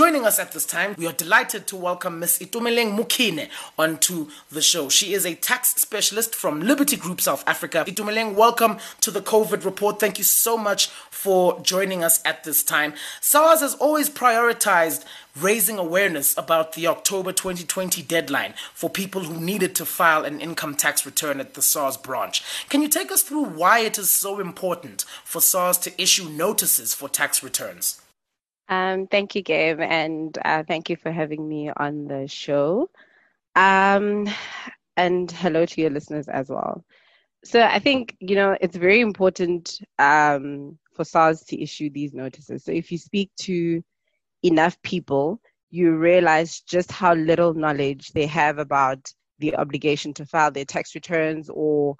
Joining 0.00 0.24
us 0.24 0.38
at 0.38 0.52
this 0.52 0.64
time, 0.64 0.94
we 0.96 1.06
are 1.06 1.12
delighted 1.12 1.66
to 1.66 1.76
welcome 1.76 2.20
Ms. 2.20 2.38
Itumeleng 2.38 2.96
Mokhine 2.96 3.50
onto 3.78 4.30
the 4.50 4.62
show. 4.62 4.88
She 4.88 5.12
is 5.12 5.26
a 5.26 5.34
tax 5.34 5.74
specialist 5.74 6.34
from 6.34 6.62
Liberty 6.62 6.96
Group 6.96 7.20
South 7.20 7.44
Africa. 7.46 7.84
Itumeleng, 7.86 8.32
welcome 8.34 8.78
to 9.02 9.10
the 9.10 9.20
COVID 9.20 9.62
report. 9.62 10.00
Thank 10.00 10.16
you 10.16 10.24
so 10.24 10.56
much 10.56 10.86
for 11.10 11.60
joining 11.60 12.02
us 12.02 12.22
at 12.24 12.44
this 12.44 12.62
time. 12.62 12.94
SARS 13.20 13.60
has 13.60 13.74
always 13.74 14.08
prioritized 14.08 15.04
raising 15.38 15.76
awareness 15.76 16.34
about 16.38 16.72
the 16.72 16.86
October 16.86 17.30
2020 17.30 18.00
deadline 18.00 18.54
for 18.72 18.88
people 18.88 19.24
who 19.24 19.38
needed 19.38 19.74
to 19.74 19.84
file 19.84 20.24
an 20.24 20.40
income 20.40 20.76
tax 20.76 21.04
return 21.04 21.40
at 21.40 21.52
the 21.52 21.60
SARS 21.60 21.98
branch. 21.98 22.42
Can 22.70 22.80
you 22.80 22.88
take 22.88 23.12
us 23.12 23.20
through 23.20 23.44
why 23.44 23.80
it 23.80 23.98
is 23.98 24.08
so 24.08 24.40
important 24.40 25.02
for 25.26 25.42
SARS 25.42 25.76
to 25.76 26.02
issue 26.02 26.30
notices 26.30 26.94
for 26.94 27.06
tax 27.06 27.42
returns? 27.42 27.99
Um, 28.70 29.08
thank 29.08 29.34
you, 29.34 29.42
Gabe, 29.42 29.80
and 29.80 30.38
uh, 30.44 30.62
thank 30.62 30.88
you 30.88 30.96
for 30.96 31.10
having 31.10 31.46
me 31.46 31.72
on 31.76 32.04
the 32.06 32.28
show. 32.28 32.88
Um, 33.56 34.28
and 34.96 35.28
hello 35.28 35.66
to 35.66 35.80
your 35.80 35.90
listeners 35.90 36.28
as 36.28 36.48
well. 36.48 36.84
So 37.44 37.60
I 37.62 37.80
think 37.80 38.16
you 38.20 38.36
know 38.36 38.56
it's 38.60 38.76
very 38.76 39.00
important 39.00 39.80
um, 39.98 40.78
for 40.94 41.04
SARS 41.04 41.42
to 41.46 41.60
issue 41.60 41.90
these 41.90 42.14
notices. 42.14 42.64
So 42.64 42.70
if 42.70 42.92
you 42.92 42.98
speak 42.98 43.32
to 43.40 43.82
enough 44.44 44.80
people, 44.82 45.40
you 45.70 45.96
realize 45.96 46.60
just 46.60 46.92
how 46.92 47.14
little 47.14 47.54
knowledge 47.54 48.12
they 48.12 48.26
have 48.26 48.58
about 48.58 49.12
the 49.40 49.56
obligation 49.56 50.14
to 50.14 50.26
file 50.26 50.52
their 50.52 50.64
tax 50.64 50.94
returns, 50.94 51.50
or 51.52 51.96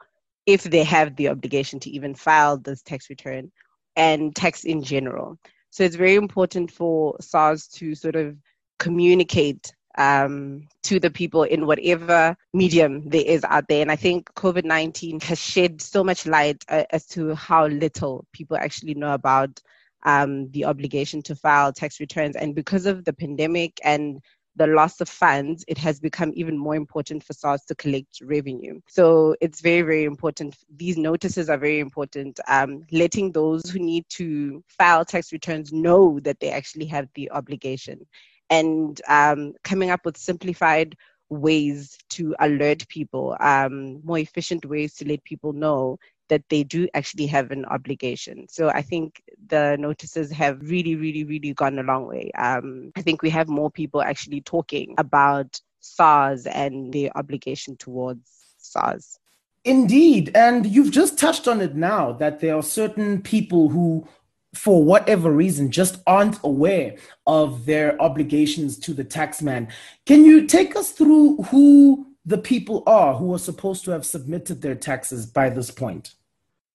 if 0.46 0.62
they 0.62 0.84
have 0.84 1.16
the 1.16 1.30
obligation 1.30 1.80
to 1.80 1.91
even 1.91 2.15
file 2.15 2.59
this 2.59 2.80
tax 2.82 3.10
return, 3.10 3.51
and 3.96 4.37
tax 4.37 4.62
in 4.62 4.84
general. 4.84 5.37
So 5.71 5.85
it's 5.85 5.96
very 5.96 6.16
important 6.16 6.71
for 6.71 7.16
SARS 7.21 7.66
to 7.68 7.95
sort 7.95 8.16
of 8.16 8.37
communicate 8.79 9.73
um, 9.99 10.68
to 10.85 11.01
the 11.01 11.10
people 11.10 11.43
in 11.43 11.66
whatever 11.66 12.37
medium 12.52 13.09
there 13.09 13.24
is 13.24 13.45
out 13.45 13.68
there. 13.68 13.82
And 13.82 13.90
I 13.90 13.96
think 13.96 14.32
COVID 14.35 14.65
19 14.65 15.21
has 15.21 15.38
shed 15.38 15.80
so 15.80 16.02
much 16.04 16.27
light 16.27 16.65
uh, 16.68 16.85
as 16.90 17.07
to 17.09 17.35
how 17.35 17.66
little 17.66 18.27
people 18.32 18.57
actually 18.57 18.95
know 18.95 19.15
about 19.15 19.60
um, 20.04 20.51
the 20.51 20.65
obligation 20.65 21.23
to 21.23 21.35
file 21.37 21.73
tax 21.73 22.01
returns. 22.01 22.37
And 22.37 22.55
because 22.55 22.87
of 22.87 23.05
the 23.05 23.12
pandemic 23.12 23.79
and 23.84 24.21
the 24.60 24.66
loss 24.66 25.00
of 25.00 25.08
funds, 25.08 25.64
it 25.68 25.78
has 25.78 25.98
become 25.98 26.32
even 26.34 26.58
more 26.58 26.76
important 26.76 27.24
for 27.24 27.32
SARS 27.32 27.64
to 27.64 27.74
collect 27.74 28.20
revenue. 28.22 28.78
So 28.88 29.34
it's 29.40 29.62
very, 29.62 29.80
very 29.80 30.04
important. 30.04 30.54
These 30.76 30.98
notices 30.98 31.48
are 31.48 31.56
very 31.56 31.80
important. 31.80 32.38
Um, 32.46 32.84
letting 32.92 33.32
those 33.32 33.70
who 33.70 33.78
need 33.78 34.04
to 34.10 34.62
file 34.68 35.06
tax 35.06 35.32
returns 35.32 35.72
know 35.72 36.20
that 36.24 36.40
they 36.40 36.50
actually 36.50 36.84
have 36.86 37.08
the 37.14 37.30
obligation 37.30 38.06
and 38.50 39.00
um, 39.08 39.54
coming 39.64 39.90
up 39.90 40.04
with 40.04 40.18
simplified 40.18 40.94
ways 41.30 41.96
to 42.10 42.34
alert 42.40 42.86
people, 42.88 43.36
um, 43.40 44.04
more 44.04 44.18
efficient 44.18 44.66
ways 44.66 44.94
to 44.96 45.08
let 45.08 45.24
people 45.24 45.54
know 45.54 45.96
that 46.30 46.48
they 46.48 46.62
do 46.62 46.88
actually 46.95 47.26
have 47.26 47.50
an 47.50 47.66
obligation. 47.66 48.48
So 48.48 48.70
I 48.70 48.80
think 48.80 49.23
the 49.48 49.76
notices 49.78 50.30
have 50.30 50.59
really, 50.62 50.96
really, 50.96 51.24
really 51.24 51.52
gone 51.52 51.78
a 51.78 51.82
long 51.82 52.06
way. 52.06 52.30
Um, 52.38 52.92
I 52.96 53.02
think 53.02 53.20
we 53.20 53.30
have 53.30 53.48
more 53.48 53.70
people 53.70 54.00
actually 54.00 54.40
talking 54.40 54.95
about 54.96 55.60
SARS 55.80 56.46
and 56.46 56.92
their 56.92 57.10
obligation 57.16 57.76
towards 57.76 58.30
SARS. 58.59 59.18
Indeed. 59.64 60.30
And 60.34 60.64
you've 60.64 60.92
just 60.92 61.18
touched 61.18 61.46
on 61.46 61.60
it 61.60 61.74
now 61.74 62.12
that 62.12 62.40
there 62.40 62.56
are 62.56 62.62
certain 62.62 63.20
people 63.20 63.68
who, 63.68 64.09
for 64.54 64.82
whatever 64.82 65.31
reason, 65.31 65.70
just 65.70 66.00
aren't 66.06 66.38
aware 66.44 66.97
of 67.26 67.66
their 67.66 68.00
obligations 68.00 68.78
to 68.78 68.94
the 68.94 69.05
taxman. 69.05 69.71
Can 70.06 70.25
you 70.25 70.47
take 70.47 70.76
us 70.76 70.93
through 70.93 71.43
who 71.50 72.06
the 72.25 72.38
people 72.38 72.82
are 72.87 73.15
who 73.15 73.34
are 73.34 73.38
supposed 73.38 73.84
to 73.84 73.91
have 73.91 74.06
submitted 74.06 74.62
their 74.62 74.75
taxes 74.76 75.26
by 75.26 75.50
this 75.50 75.71
point? 75.71 76.15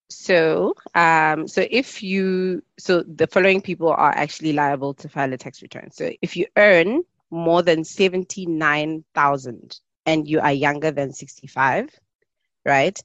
So, 0.10 0.76
um, 0.94 1.48
so 1.48 1.66
if 1.70 2.04
you, 2.04 2.62
so 2.78 3.04
the 3.04 3.28
following 3.28 3.62
people 3.62 3.90
are 3.90 4.16
actually 4.16 4.54
liable 4.54 4.94
to 4.96 5.08
file 5.10 5.34
a 5.34 5.38
tax 5.38 5.62
return. 5.62 5.92
So 5.92 6.12
if 6.22 6.38
you 6.38 6.46
earn 6.58 7.04
more 7.32 7.64
than 7.64 7.84
79,000 7.84 9.80
and 10.06 10.28
you 10.28 10.40
are 10.40 10.54
younger 10.54 10.92
than 10.92 11.12
65, 11.12 11.90
right? 12.66 12.98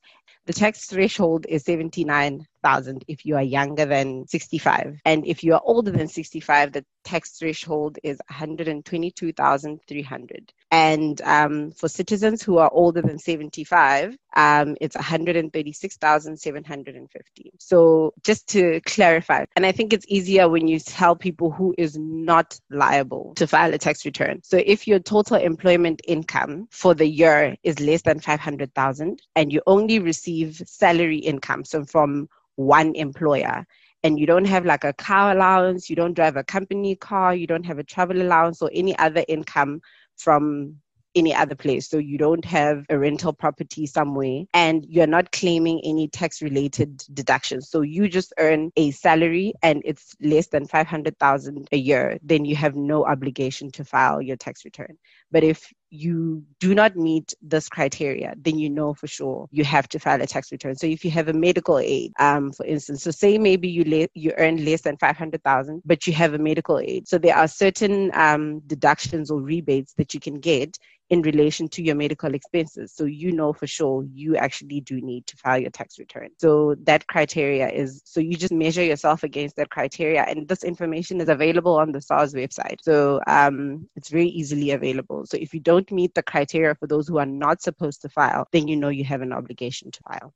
The 0.47 0.53
tax 0.53 0.87
threshold 0.87 1.47
is 1.49 1.65
79,000 1.65 3.05
if 3.09 3.25
you 3.25 3.37
are 3.37 3.43
younger 3.43 3.87
than 3.87 4.27
65. 4.27 4.99
And 5.05 5.27
if 5.27 5.45
you 5.45 5.55
are 5.55 5.63
older 5.65 5.91
than 5.91 6.09
65, 6.09 6.73
the 6.73 6.85
tax 7.05 7.39
threshold 7.39 7.99
is 8.03 8.19
122,300. 8.29 10.53
And 10.71 11.21
um, 11.23 11.73
for 11.73 11.89
citizens 11.89 12.43
who 12.43 12.59
are 12.59 12.71
older 12.73 13.03
than 13.03 13.19
75, 13.19 14.17
um, 14.37 14.77
it's 14.81 14.95
136,750. 14.95 17.53
So 17.59 18.15
just 18.23 18.47
to 18.51 18.81
clarify, 18.83 19.47
and 19.57 19.67
I 19.67 19.73
think 19.73 19.93
it's 19.93 20.07
easier 20.09 20.49
when 20.49 20.69
you 20.69 20.79
tell 20.79 21.17
people 21.17 21.51
who 21.51 21.75
is 21.77 21.99
not 21.99 22.57
liable 22.71 23.33
to 23.35 23.49
file 23.49 23.75
a 23.75 23.79
tax 23.79 24.05
return. 24.05 24.43
So 24.45 24.63
if 24.65 24.87
your 24.87 25.01
total 25.01 25.39
employment 25.39 26.03
income 26.07 26.69
for 26.71 26.95
the 26.95 27.07
year 27.07 27.57
is 27.65 27.81
less 27.81 28.03
than 28.03 28.21
500,000 28.21 29.21
and 29.35 29.53
you 29.53 29.61
only 29.67 29.99
receive 29.99 30.63
salary 30.67 31.19
income, 31.19 31.65
so 31.65 31.85
from 31.85 32.29
one 32.55 32.95
employer, 32.95 33.67
and 34.03 34.19
you 34.19 34.27
don't 34.27 34.47
have 34.47 34.65
like 34.65 34.85
a 34.85 34.93
car 34.95 35.33
allowance, 35.33 35.91
you 35.91 35.97
don't 35.97 36.15
drive 36.15 36.37
a 36.37 36.45
company 36.45 36.97
car, 36.97 37.35
you 37.35 37.47
don't 37.47 37.67
have 37.67 37.79
a 37.79 37.85
travel 37.85 38.23
allowance 38.23 38.63
or 38.63 38.71
any 38.73 38.97
other 38.99 39.25
income 39.29 39.81
from 40.21 40.77
any 41.15 41.35
other 41.35 41.55
place. 41.55 41.89
So 41.89 41.99
you 41.99 42.19
don't 42.19 42.45
have 42.45 42.85
a 42.89 42.99
rental 42.99 43.33
property 43.33 43.87
somewhere 43.87 44.45
and 44.55 44.87
you're 44.89 45.07
not 45.07 45.33
claiming 45.33 45.81
any 45.85 46.09
tax 46.09 46.41
related 46.41 47.03
deductions. 47.13 47.69
So 47.69 47.81
you 47.81 48.09
just 48.09 48.33
earn 48.39 48.71
a 48.77 48.91
salary 48.93 49.55
and 49.63 49.83
it's 49.85 50.15
less 50.21 50.49
than 50.49 50.67
500,000 50.67 51.69
a 51.73 51.77
year, 51.77 52.19
then 52.23 52.45
you 52.45 52.57
have 52.57 52.77
no 52.77 53.07
obligation 53.07 53.71
to 53.73 53.85
file 53.85 54.23
your 54.23 54.37
tax 54.37 54.65
return. 54.65 54.97
But 55.31 55.45
if 55.45 55.73
you 55.91 56.45
do 56.61 56.75
not 56.75 56.97
meet 56.97 57.35
this 57.43 57.69
criteria, 57.69 58.35
then 58.39 58.59
you 58.59 58.71
know 58.71 58.95
for 58.95 59.07
sure 59.07 59.49
you 59.51 59.65
have 59.65 59.89
to 59.89 59.99
file 59.99 60.23
a 60.23 60.27
tax 60.27 60.53
return. 60.53 60.77
So 60.77 60.87
if 60.87 61.05
you 61.05 61.11
have 61.11 61.29
a 61.29 61.33
medical 61.33 61.79
aid, 61.79 62.13
um, 62.19 62.53
for 62.53 62.65
instance, 62.65 63.03
so 63.03 63.11
say 63.11 63.39
maybe 63.39 63.69
you 63.69 63.85
le- 63.85 64.09
you 64.15 64.33
earn 64.39 64.65
less 64.65 64.83
than 64.83 64.97
five 64.97 65.17
hundred 65.17 65.43
thousand, 65.43 65.83
but 65.85 66.07
you 66.07 66.13
have 66.13 66.35
a 66.35 66.39
medical 66.39 66.79
aid. 66.79 67.09
So 67.09 67.19
there 67.19 67.37
are 67.37 67.49
certain 67.49 68.11
um, 68.15 68.61
deductions 68.61 69.31
or 69.31 69.41
rebates 69.41 69.95
that 69.95 70.15
you 70.15 70.21
can 70.21 70.39
get 70.41 70.79
in 71.11 71.23
relation 71.23 71.69
to 71.69 71.83
your 71.83 71.97
medical 71.97 72.35
expenses. 72.35 72.93
So 72.93 73.05
you 73.05 73.33
know 73.33 73.53
for 73.53 73.67
sure 73.67 74.05
you 74.15 74.37
actually 74.37 74.81
do 74.81 75.01
need 75.01 75.27
to 75.27 75.37
file 75.37 75.61
your 75.61 75.71
tax 75.71 75.99
return. 75.99 76.31
So 76.39 76.77
that 76.85 77.07
criteria 77.09 77.69
is 77.69 78.01
so 78.05 78.21
you 78.21 78.37
just 78.37 78.53
measure 78.53 78.85
yourself 78.85 79.25
against 79.25 79.57
that 79.57 79.71
criteria, 79.71 80.23
and 80.23 80.49
this 80.49 80.65
information 80.65 81.21
is 81.21 81.29
available 81.29 81.77
on 81.77 81.93
the 81.93 82.01
SARS 82.01 82.33
website. 82.33 82.77
So 82.83 83.21
um, 83.27 83.89
it's 83.97 84.09
very 84.09 84.29
easily 84.29 84.71
available. 84.71 85.27
So 85.27 85.37
if 85.37 85.53
you 85.53 85.61
don't 85.61 85.91
meet 85.91 86.15
the 86.15 86.23
criteria 86.23 86.75
for 86.77 86.87
those 86.87 87.09
who 87.09 87.19
are 87.19 87.27
not 87.27 87.61
supposed 87.61 88.03
to 88.03 88.09
file, 88.09 88.47
then 88.53 88.69
you 88.69 88.77
know 88.77 88.89
you 88.89 89.05
have 89.05 89.21
an 89.21 89.33
obligation 89.33 89.91
to 89.91 90.01
file. 90.03 90.33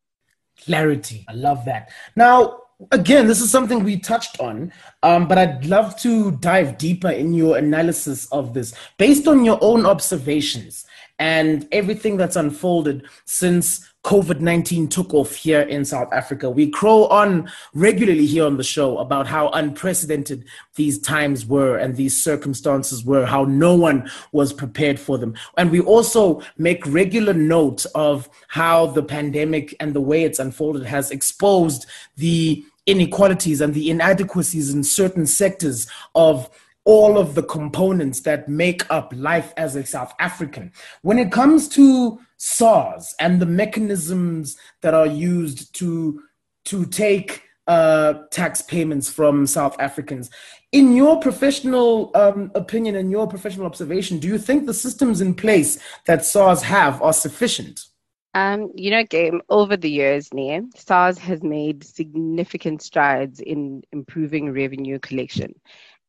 Clarity. 0.65 1.25
I 1.29 1.33
love 1.34 1.65
that. 1.65 1.91
Now, 2.15 2.61
again, 2.91 3.27
this 3.27 3.41
is 3.41 3.51
something 3.51 3.85
we 3.85 3.99
touched 3.99 4.41
on, 4.41 4.73
um, 5.03 5.29
but 5.29 5.39
I'd 5.39 5.67
love 5.67 5.97
to 6.01 6.33
dive 6.33 6.79
deeper 6.79 7.11
in 7.11 7.35
your 7.35 7.57
analysis 7.57 8.27
of 8.33 8.55
this 8.55 8.75
based 8.99 9.29
on 9.29 9.45
your 9.45 9.59
own 9.61 9.87
observations 9.87 10.84
and 11.19 11.69
everything 11.71 12.17
that's 12.17 12.37
unfolded 12.37 13.07
since 13.25 13.89
COVID 14.04 14.41
19 14.41 14.89
took 14.89 15.15
off 15.15 15.34
here 15.34 15.63
in 15.63 15.84
South 15.84 16.13
Africa. 16.13 16.51
We 16.51 16.69
crow 16.69 17.07
on 17.07 17.51
regularly 17.72 18.27
here 18.27 18.45
on 18.45 18.59
the 18.59 18.65
show 18.65 18.98
about 18.98 19.27
how 19.27 19.48
unprecedented 19.51 20.45
these 20.75 20.98
times 20.98 21.47
were 21.47 21.78
and 21.78 21.97
these 21.97 22.21
circumstances 22.22 23.04
were, 23.04 23.25
how 23.25 23.45
no 23.45 23.75
one 23.75 24.10
was 24.33 24.53
prepared 24.53 25.01
for 25.01 25.16
them. 25.16 25.34
And 25.57 25.71
we 25.71 25.81
also 25.81 26.43
make 26.59 26.84
regular 26.87 27.33
note 27.33 27.87
of 27.95 28.28
how 28.48 28.87
the 28.87 29.03
pandemic 29.03 29.75
and 29.81 29.95
the 29.95 30.03
way 30.03 30.25
it's 30.25 30.39
unfolded 30.39 30.84
has 30.84 31.10
exposed 31.10 31.87
the 32.16 32.63
inequalities 32.86 33.60
and 33.60 33.75
the 33.75 33.91
inadequacies 33.91 34.72
in 34.72 34.83
certain 34.83 35.27
sectors 35.27 35.86
of 36.15 36.51
all 36.84 37.16
of 37.19 37.34
the 37.34 37.42
components 37.42 38.21
that 38.21 38.48
make 38.48 38.89
up 38.91 39.13
life 39.16 39.54
as 39.57 39.75
a 39.75 39.86
South 39.86 40.13
African. 40.19 40.71
When 41.03 41.19
it 41.19 41.33
comes 41.33 41.69
to 41.71 42.21
SARS 42.36 43.15
and 43.19 43.41
the 43.41 43.47
mechanisms 43.47 44.57
that 44.83 44.95
are 44.95 45.07
used 45.07 45.75
to 45.77 46.22
to 46.66 46.86
take 46.86 47.42
uh, 47.66 48.15
tax 48.31 48.63
payments 48.63 49.10
from 49.10 49.47
South 49.47 49.78
Africans, 49.81 50.31
in 50.72 50.95
your 50.95 51.21
professional 51.21 52.10
um, 52.15 52.51
opinion 52.54 52.97
and 52.97 53.10
your 53.10 53.27
professional 53.27 53.66
observation, 53.66 54.19
do 54.19 54.28
you 54.28 54.39
think 54.39 54.66
the 54.66 54.75
systems 54.75 55.21
in 55.21 55.34
place 55.34 55.78
that 56.07 56.25
SARS 56.25 56.63
have 56.63 57.01
are 57.01 57.13
sufficient? 57.13 57.86
Um, 58.34 58.72
you 58.75 58.91
know, 58.91 59.04
game 59.04 59.42
over 59.48 59.77
the 59.77 59.91
years, 59.91 60.34
Nia, 60.34 60.63
SARS 60.77 61.19
has 61.19 61.42
made 61.42 61.84
significant 61.84 62.83
strides 62.83 63.39
in 63.41 63.83
improving 63.92 64.53
revenue 64.53 64.98
collection. 64.98 65.54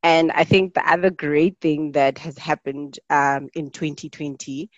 And 0.01 0.31
I 0.31 0.44
think 0.44 0.74
the 0.74 0.92
other 0.92 1.12
great 1.12 1.57
thing 1.62 1.92
that 1.94 2.18
has 2.18 2.38
happened 2.38 3.00
um, 3.10 3.50
in 3.54 3.69
2020 3.69 4.69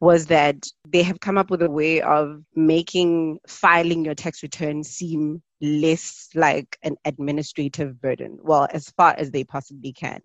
was 0.00 0.26
that 0.26 0.66
they 0.88 1.02
have 1.02 1.20
come 1.20 1.38
up 1.38 1.50
with 1.50 1.62
a 1.62 1.70
way 1.70 2.00
of 2.02 2.42
making 2.54 3.38
filing 3.46 4.04
your 4.04 4.14
tax 4.14 4.42
return 4.42 4.82
seem 4.82 5.42
less 5.60 6.28
like 6.34 6.76
an 6.82 6.96
administrative 7.04 8.00
burden, 8.00 8.38
well, 8.42 8.68
as 8.72 8.90
far 8.90 9.14
as 9.16 9.30
they 9.30 9.44
possibly 9.44 9.92
can. 9.92 10.20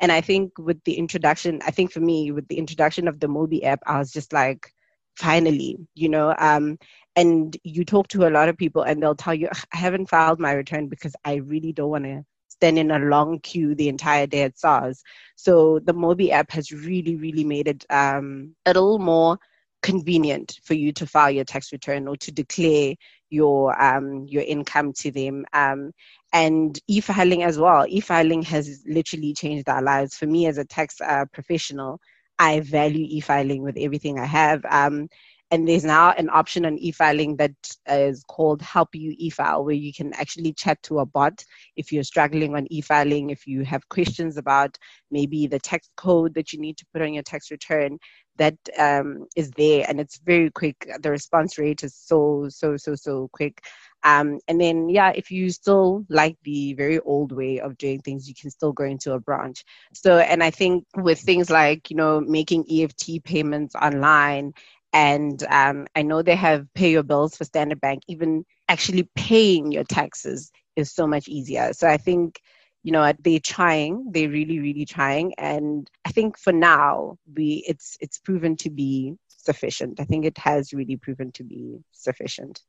And 0.00 0.12
I 0.12 0.20
think 0.20 0.52
with 0.58 0.82
the 0.84 0.94
introduction, 0.94 1.60
I 1.66 1.70
think 1.70 1.90
for 1.90 2.00
me, 2.00 2.30
with 2.30 2.46
the 2.48 2.58
introduction 2.58 3.08
of 3.08 3.18
the 3.18 3.26
Mobi 3.26 3.64
app, 3.64 3.80
I 3.86 3.98
was 3.98 4.12
just 4.12 4.32
like, 4.32 4.70
finally, 5.16 5.78
you 5.94 6.08
know, 6.08 6.34
um, 6.38 6.78
and 7.16 7.56
you 7.62 7.84
talk 7.84 8.08
to 8.08 8.26
a 8.26 8.30
lot 8.30 8.48
of 8.48 8.56
people 8.56 8.82
and 8.82 9.02
they'll 9.02 9.14
tell 9.14 9.34
you, 9.34 9.48
I 9.72 9.76
haven't 9.76 10.08
filed 10.08 10.40
my 10.40 10.52
return 10.52 10.88
because 10.88 11.14
I 11.24 11.36
really 11.36 11.72
don't 11.72 11.90
want 11.90 12.04
to 12.04 12.24
stand 12.48 12.78
in 12.78 12.90
a 12.90 12.98
long 12.98 13.40
queue 13.40 13.74
the 13.74 13.88
entire 13.88 14.26
day 14.26 14.42
at 14.42 14.58
SARS. 14.58 15.02
So 15.36 15.80
the 15.80 15.94
Mobi 15.94 16.30
app 16.30 16.50
has 16.52 16.72
really, 16.72 17.16
really 17.16 17.44
made 17.44 17.68
it 17.68 17.84
um, 17.90 18.54
a 18.66 18.70
little 18.70 18.98
more 18.98 19.38
convenient 19.82 20.58
for 20.64 20.74
you 20.74 20.92
to 20.92 21.06
file 21.06 21.30
your 21.30 21.44
tax 21.44 21.70
return 21.70 22.08
or 22.08 22.16
to 22.16 22.32
declare 22.32 22.94
your 23.28 23.80
um, 23.82 24.26
your 24.26 24.42
income 24.42 24.92
to 24.94 25.10
them. 25.10 25.44
Um, 25.52 25.92
and 26.32 26.78
e-filing 26.88 27.42
as 27.42 27.58
well. 27.58 27.84
E-filing 27.88 28.42
has 28.42 28.82
literally 28.86 29.34
changed 29.34 29.68
our 29.68 29.82
lives. 29.82 30.16
For 30.16 30.26
me 30.26 30.46
as 30.46 30.58
a 30.58 30.64
tax 30.64 31.00
uh, 31.00 31.26
professional, 31.32 32.00
I 32.38 32.60
value 32.60 33.06
e-filing 33.08 33.62
with 33.62 33.76
everything 33.78 34.18
I 34.18 34.26
have. 34.26 34.64
Um, 34.68 35.08
and 35.50 35.68
there's 35.68 35.84
now 35.84 36.10
an 36.12 36.30
option 36.30 36.64
on 36.66 36.78
e-filing 36.78 37.36
that 37.36 37.54
is 37.88 38.24
called 38.24 38.60
help 38.60 38.94
you 38.94 39.14
e-file 39.18 39.64
where 39.64 39.74
you 39.74 39.92
can 39.92 40.12
actually 40.14 40.52
chat 40.52 40.82
to 40.82 40.98
a 40.98 41.06
bot 41.06 41.44
if 41.76 41.92
you're 41.92 42.02
struggling 42.02 42.56
on 42.56 42.66
e-filing 42.70 43.30
if 43.30 43.46
you 43.46 43.62
have 43.64 43.88
questions 43.88 44.36
about 44.36 44.76
maybe 45.10 45.46
the 45.46 45.58
tax 45.58 45.88
code 45.96 46.34
that 46.34 46.52
you 46.52 46.58
need 46.58 46.76
to 46.76 46.86
put 46.92 47.02
on 47.02 47.14
your 47.14 47.22
tax 47.22 47.50
return 47.50 47.98
that 48.36 48.56
um, 48.78 49.26
is 49.36 49.50
there 49.50 49.84
and 49.88 50.00
it's 50.00 50.18
very 50.18 50.50
quick 50.50 50.90
the 51.00 51.10
response 51.10 51.56
rate 51.56 51.84
is 51.84 51.94
so 51.94 52.48
so 52.48 52.76
so 52.76 52.94
so 52.94 53.28
quick 53.32 53.60
um, 54.04 54.38
and 54.48 54.60
then 54.60 54.88
yeah 54.88 55.12
if 55.14 55.30
you 55.30 55.50
still 55.50 56.04
like 56.08 56.36
the 56.44 56.74
very 56.74 56.98
old 57.00 57.32
way 57.32 57.58
of 57.60 57.76
doing 57.78 58.00
things 58.00 58.28
you 58.28 58.34
can 58.34 58.50
still 58.50 58.72
go 58.72 58.84
into 58.84 59.12
a 59.12 59.20
branch 59.20 59.64
so 59.92 60.18
and 60.18 60.42
i 60.42 60.50
think 60.50 60.84
with 60.96 61.18
things 61.18 61.50
like 61.50 61.90
you 61.90 61.96
know 61.96 62.20
making 62.20 62.64
eft 62.70 63.08
payments 63.24 63.74
online 63.74 64.52
and 64.94 65.42
um, 65.50 65.88
I 65.96 66.02
know 66.02 66.22
they 66.22 66.36
have 66.36 66.72
pay 66.74 66.92
your 66.92 67.02
bills 67.02 67.36
for 67.36 67.44
Standard 67.44 67.80
Bank. 67.80 68.04
Even 68.06 68.46
actually 68.68 69.08
paying 69.16 69.72
your 69.72 69.82
taxes 69.82 70.52
is 70.76 70.92
so 70.92 71.06
much 71.06 71.26
easier. 71.26 71.72
So 71.72 71.88
I 71.88 71.96
think, 71.96 72.40
you 72.84 72.92
know, 72.92 73.12
they're 73.18 73.40
trying. 73.40 74.12
They're 74.12 74.28
really, 74.28 74.60
really 74.60 74.84
trying. 74.84 75.34
And 75.36 75.90
I 76.04 76.12
think 76.12 76.38
for 76.38 76.52
now, 76.52 77.18
we 77.36 77.64
it's 77.66 77.98
it's 78.00 78.18
proven 78.18 78.56
to 78.58 78.70
be 78.70 79.16
sufficient. 79.28 79.98
I 79.98 80.04
think 80.04 80.24
it 80.24 80.38
has 80.38 80.72
really 80.72 80.96
proven 80.96 81.32
to 81.32 81.42
be 81.42 81.80
sufficient. 81.90 82.62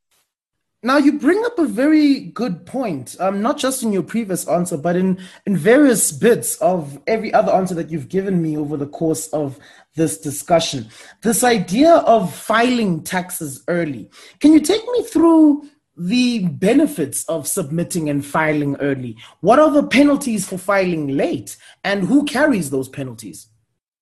Now 0.83 0.97
you 0.97 1.13
bring 1.13 1.43
up 1.45 1.57
a 1.57 1.65
very 1.65 2.19
good 2.19 2.65
point, 2.65 3.15
um, 3.19 3.41
not 3.41 3.57
just 3.57 3.81
in 3.81 3.91
your 3.91 4.03
previous 4.03 4.47
answer, 4.47 4.77
but 4.77 4.95
in, 4.95 5.19
in 5.47 5.57
various 5.57 6.11
bits 6.11 6.57
of 6.57 6.99
every 7.07 7.33
other 7.33 7.51
answer 7.51 7.73
that 7.75 7.89
you've 7.89 8.09
given 8.09 8.41
me 8.41 8.55
over 8.55 8.77
the 8.77 8.85
course 8.85 9.27
of 9.29 9.57
this 9.95 10.19
discussion. 10.19 10.87
This 11.23 11.43
idea 11.43 11.95
of 11.95 12.35
filing 12.35 13.03
taxes 13.03 13.63
early. 13.67 14.09
Can 14.39 14.53
you 14.53 14.59
take 14.59 14.85
me 14.89 15.03
through 15.03 15.67
the 15.97 16.45
benefits 16.49 17.23
of 17.25 17.47
submitting 17.47 18.09
and 18.09 18.23
filing 18.23 18.75
early? 18.75 19.17
What 19.39 19.59
are 19.59 19.71
the 19.71 19.87
penalties 19.87 20.47
for 20.47 20.57
filing 20.57 21.07
late, 21.17 21.57
and 21.83 22.03
who 22.03 22.25
carries 22.25 22.69
those 22.69 22.89
penalties? 22.89 23.47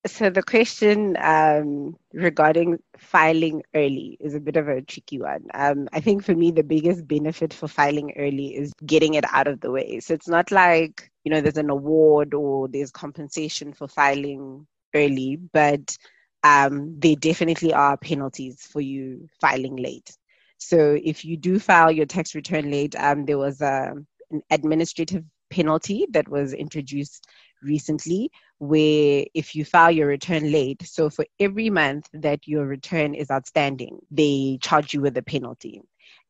So 0.06 0.30
the 0.30 0.44
question 0.44 1.16
um, 1.22 1.96
regarding 2.14 2.80
filing 2.98 3.64
early 3.74 4.18
is 4.20 4.36
a 4.36 4.40
bit 4.42 4.58
of 4.58 4.68
a 4.68 4.82
tricky 4.82 5.18
one. 5.18 5.46
Um, 5.54 5.88
I 5.94 6.02
think 6.02 6.26
for 6.26 6.36
me, 6.36 6.52
the 6.52 6.64
biggest 6.64 7.08
benefit 7.08 7.54
for 7.54 7.70
filing 7.70 8.14
early 8.18 8.54
is 8.54 8.74
getting 8.86 9.14
it 9.14 9.24
out 9.32 9.48
of 9.48 9.62
the 9.62 9.72
way. 9.72 10.02
So 10.02 10.14
it's 10.14 10.28
not 10.28 10.52
like 10.52 11.10
you 11.24 11.32
know 11.32 11.40
there's 11.40 11.58
an 11.58 11.70
award 11.70 12.34
or 12.34 12.68
there's 12.68 12.92
compensation 12.92 13.72
for 13.72 13.88
filing 13.88 14.68
early, 14.94 15.38
but 15.38 15.98
um, 16.44 17.00
there 17.00 17.16
definitely 17.16 17.74
are 17.74 17.96
penalties 17.96 18.62
for 18.62 18.82
you 18.82 19.30
filing 19.40 19.78
late. 19.78 20.12
So 20.58 21.00
if 21.02 21.24
you 21.24 21.38
do 21.38 21.60
file 21.60 21.92
your 21.92 22.06
tax 22.06 22.36
return 22.36 22.70
late, 22.70 22.94
um, 22.98 23.26
there 23.26 23.38
was 23.38 23.62
a, 23.62 23.94
an 24.32 24.42
administrative 24.52 25.24
penalty 25.50 26.08
that 26.12 26.28
was 26.28 26.52
introduced 26.54 27.28
recently 27.62 28.30
where 28.64 29.26
if 29.34 29.56
you 29.56 29.66
file 29.66 29.92
your 29.92 30.08
return 30.08 30.52
late, 30.52 30.82
so 30.88 31.10
for 31.10 31.26
every 31.40 31.70
month 31.70 32.08
that 32.14 32.48
your 32.48 32.66
return 32.66 33.14
is 33.14 33.30
outstanding, 33.30 34.00
they 34.10 34.58
charge 34.62 34.94
you 34.94 35.02
with 35.02 35.18
a 35.18 35.22
penalty. 35.22 35.82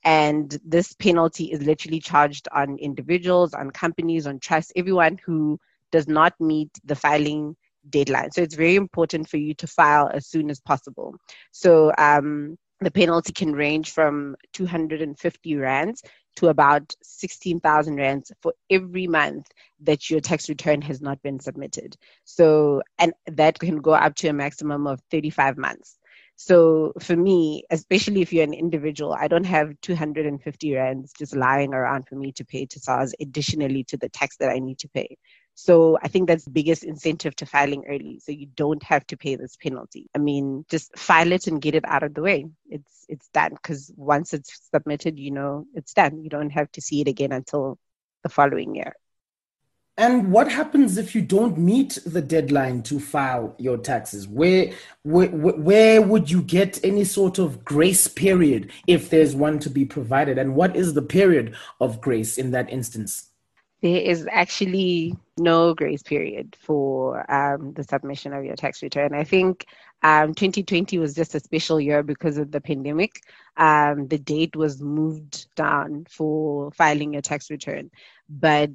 And 0.03 0.57
this 0.65 0.93
penalty 0.93 1.51
is 1.51 1.61
literally 1.61 1.99
charged 1.99 2.47
on 2.51 2.77
individuals, 2.77 3.53
on 3.53 3.69
companies, 3.71 4.25
on 4.25 4.39
trusts, 4.39 4.73
everyone 4.75 5.19
who 5.23 5.59
does 5.91 6.07
not 6.07 6.33
meet 6.39 6.71
the 6.83 6.95
filing 6.95 7.55
deadline. 7.89 8.31
So 8.31 8.41
it's 8.41 8.55
very 8.55 8.75
important 8.75 9.29
for 9.29 9.37
you 9.37 9.53
to 9.55 9.67
file 9.67 10.09
as 10.13 10.25
soon 10.27 10.49
as 10.49 10.59
possible. 10.59 11.15
So 11.51 11.93
um, 11.97 12.57
the 12.81 12.91
penalty 12.91 13.31
can 13.31 13.53
range 13.53 13.91
from 13.91 14.35
250 14.53 15.55
rands 15.57 16.01
to 16.35 16.47
about 16.47 16.95
16,000 17.03 17.95
rands 17.95 18.31
for 18.41 18.53
every 18.69 19.07
month 19.07 19.47
that 19.81 20.09
your 20.09 20.19
tax 20.19 20.49
return 20.49 20.81
has 20.81 21.01
not 21.01 21.21
been 21.21 21.39
submitted. 21.39 21.95
So, 22.23 22.81
and 22.99 23.13
that 23.27 23.59
can 23.59 23.77
go 23.77 23.93
up 23.93 24.15
to 24.15 24.27
a 24.29 24.33
maximum 24.33 24.87
of 24.87 25.01
35 25.11 25.57
months. 25.57 25.97
So 26.35 26.93
for 26.99 27.15
me, 27.15 27.63
especially 27.69 28.21
if 28.21 28.33
you're 28.33 28.43
an 28.43 28.53
individual, 28.53 29.13
I 29.13 29.27
don't 29.27 29.45
have 29.45 29.79
250 29.81 30.73
rands 30.73 31.13
just 31.17 31.35
lying 31.35 31.73
around 31.73 32.07
for 32.07 32.15
me 32.15 32.31
to 32.33 32.45
pay 32.45 32.65
to 32.65 32.79
SARS 32.79 33.13
additionally 33.21 33.83
to 33.85 33.97
the 33.97 34.09
tax 34.09 34.37
that 34.37 34.49
I 34.49 34.59
need 34.59 34.79
to 34.79 34.89
pay. 34.89 35.17
So 35.55 35.99
I 36.01 36.07
think 36.07 36.27
that's 36.27 36.45
the 36.45 36.51
biggest 36.51 36.83
incentive 36.83 37.35
to 37.37 37.45
filing 37.45 37.85
early. 37.87 38.19
So 38.19 38.31
you 38.31 38.47
don't 38.55 38.81
have 38.83 39.05
to 39.07 39.17
pay 39.17 39.35
this 39.35 39.55
penalty. 39.55 40.09
I 40.15 40.17
mean, 40.17 40.65
just 40.69 40.97
file 40.97 41.31
it 41.31 41.47
and 41.47 41.61
get 41.61 41.75
it 41.75 41.85
out 41.85 42.03
of 42.03 42.13
the 42.13 42.21
way. 42.21 42.45
It's 42.69 43.05
it's 43.07 43.27
done 43.29 43.51
because 43.51 43.91
once 43.95 44.33
it's 44.33 44.69
submitted, 44.73 45.19
you 45.19 45.31
know 45.31 45.65
it's 45.75 45.93
done. 45.93 46.23
You 46.23 46.29
don't 46.29 46.49
have 46.49 46.71
to 46.73 46.81
see 46.81 47.01
it 47.01 47.07
again 47.07 47.31
until 47.31 47.77
the 48.23 48.29
following 48.29 48.75
year. 48.75 48.93
And 49.95 50.31
what 50.31 50.51
happens 50.51 50.97
if 50.97 51.13
you 51.13 51.21
don't 51.21 51.55
meet 51.55 51.99
the 52.03 52.21
deadline 52.21 52.81
to 52.83 52.99
file 52.99 53.53
your 53.59 53.77
taxes? 53.77 54.27
Where, 54.27 54.73
where, 55.03 55.29
where 55.29 56.01
would 56.01 56.31
you 56.31 56.41
get 56.41 56.83
any 56.83 57.03
sort 57.03 57.37
of 57.37 57.63
grace 57.63 58.07
period 58.07 58.71
if 58.87 59.11
there's 59.11 59.35
one 59.35 59.59
to 59.59 59.69
be 59.69 59.85
provided? 59.85 60.39
And 60.39 60.55
what 60.55 60.75
is 60.75 60.95
the 60.95 61.03
period 61.03 61.53
of 61.79 62.01
grace 62.01 62.39
in 62.39 62.49
that 62.51 62.71
instance? 62.71 63.29
There 63.83 64.01
is 64.01 64.25
actually 64.31 65.13
no 65.37 65.73
grace 65.73 66.01
period 66.01 66.55
for 66.57 67.29
um, 67.29 67.73
the 67.73 67.83
submission 67.83 68.31
of 68.33 68.45
your 68.45 68.55
tax 68.55 68.81
return. 68.81 69.13
I 69.13 69.25
think 69.25 69.65
um, 70.03 70.33
2020 70.33 70.97
was 70.99 71.13
just 71.13 71.35
a 71.35 71.41
special 71.41 71.81
year 71.81 72.01
because 72.01 72.37
of 72.37 72.49
the 72.49 72.61
pandemic. 72.61 73.21
Um, 73.57 74.07
the 74.07 74.17
date 74.17 74.55
was 74.55 74.81
moved 74.81 75.53
down 75.57 76.07
for 76.09 76.71
filing 76.71 77.11
your 77.11 77.21
tax 77.21 77.51
return. 77.51 77.91
But 78.29 78.71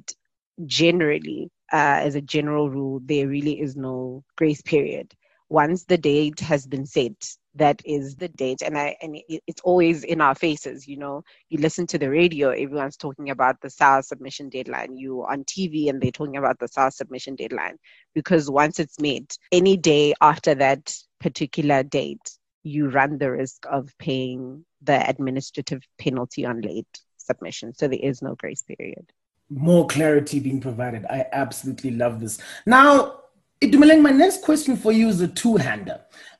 generally, 0.67 1.49
uh, 1.73 2.05
as 2.05 2.13
a 2.13 2.21
general 2.21 2.69
rule, 2.69 3.01
there 3.03 3.27
really 3.27 3.59
is 3.59 3.75
no 3.75 4.23
grace 4.37 4.61
period. 4.61 5.15
Once 5.49 5.85
the 5.85 5.97
date 5.97 6.39
has 6.41 6.67
been 6.67 6.85
set, 6.85 7.35
that 7.55 7.81
is 7.85 8.15
the 8.15 8.27
date. 8.29 8.61
And 8.61 8.77
i 8.77 8.95
and 9.01 9.19
it's 9.47 9.61
always 9.61 10.03
in 10.03 10.21
our 10.21 10.35
faces 10.35 10.87
you 10.87 10.97
know? 10.97 11.23
You 11.49 11.59
listen 11.59 11.87
to 11.87 11.97
the 11.97 12.09
radio 12.09 12.49
everyone's 12.49 12.97
talking 12.97 13.29
about 13.29 13.59
the 13.61 13.69
SARS 13.69 14.07
submission 14.07 14.49
deadline. 14.49 14.97
You 14.97 15.25
on 15.25 15.43
tv 15.43 15.89
and 15.89 16.01
they're 16.01 16.11
talking 16.11 16.37
about 16.37 16.59
the 16.59 16.67
SARS 16.67 16.97
submission 16.97 17.35
deadline. 17.35 17.77
Because 18.13 18.49
once 18.49 18.79
it's 18.79 18.99
made 18.99 19.33
any 19.51 19.77
day 19.77 20.13
after 20.21 20.55
that 20.55 20.93
particular 21.19 21.83
date 21.83 22.31
you 22.63 22.89
run 22.89 23.17
the 23.17 23.31
risk 23.31 23.65
of 23.69 23.89
paying 23.99 24.65
the 24.81 25.09
administrative 25.09 25.81
penalty 25.97 26.45
on 26.45 26.61
late 26.61 26.99
submission. 27.17 27.73
So 27.73 27.87
there 27.87 27.99
is 28.01 28.21
no 28.21 28.35
grace 28.35 28.63
period. 28.63 29.11
More 29.49 29.87
clarity 29.87 30.39
being 30.39 30.61
provided. 30.61 31.05
I 31.05 31.25
absolutely 31.31 31.91
love 31.91 32.19
this. 32.19 32.39
Now 32.65 33.19
Itumeleng, 33.61 34.01
my 34.01 34.11
next 34.11 34.41
question 34.41 34.77
for 34.77 34.93
you 34.93 35.09
is 35.09 35.19
a 35.19 35.27
two-hander. 35.27 35.99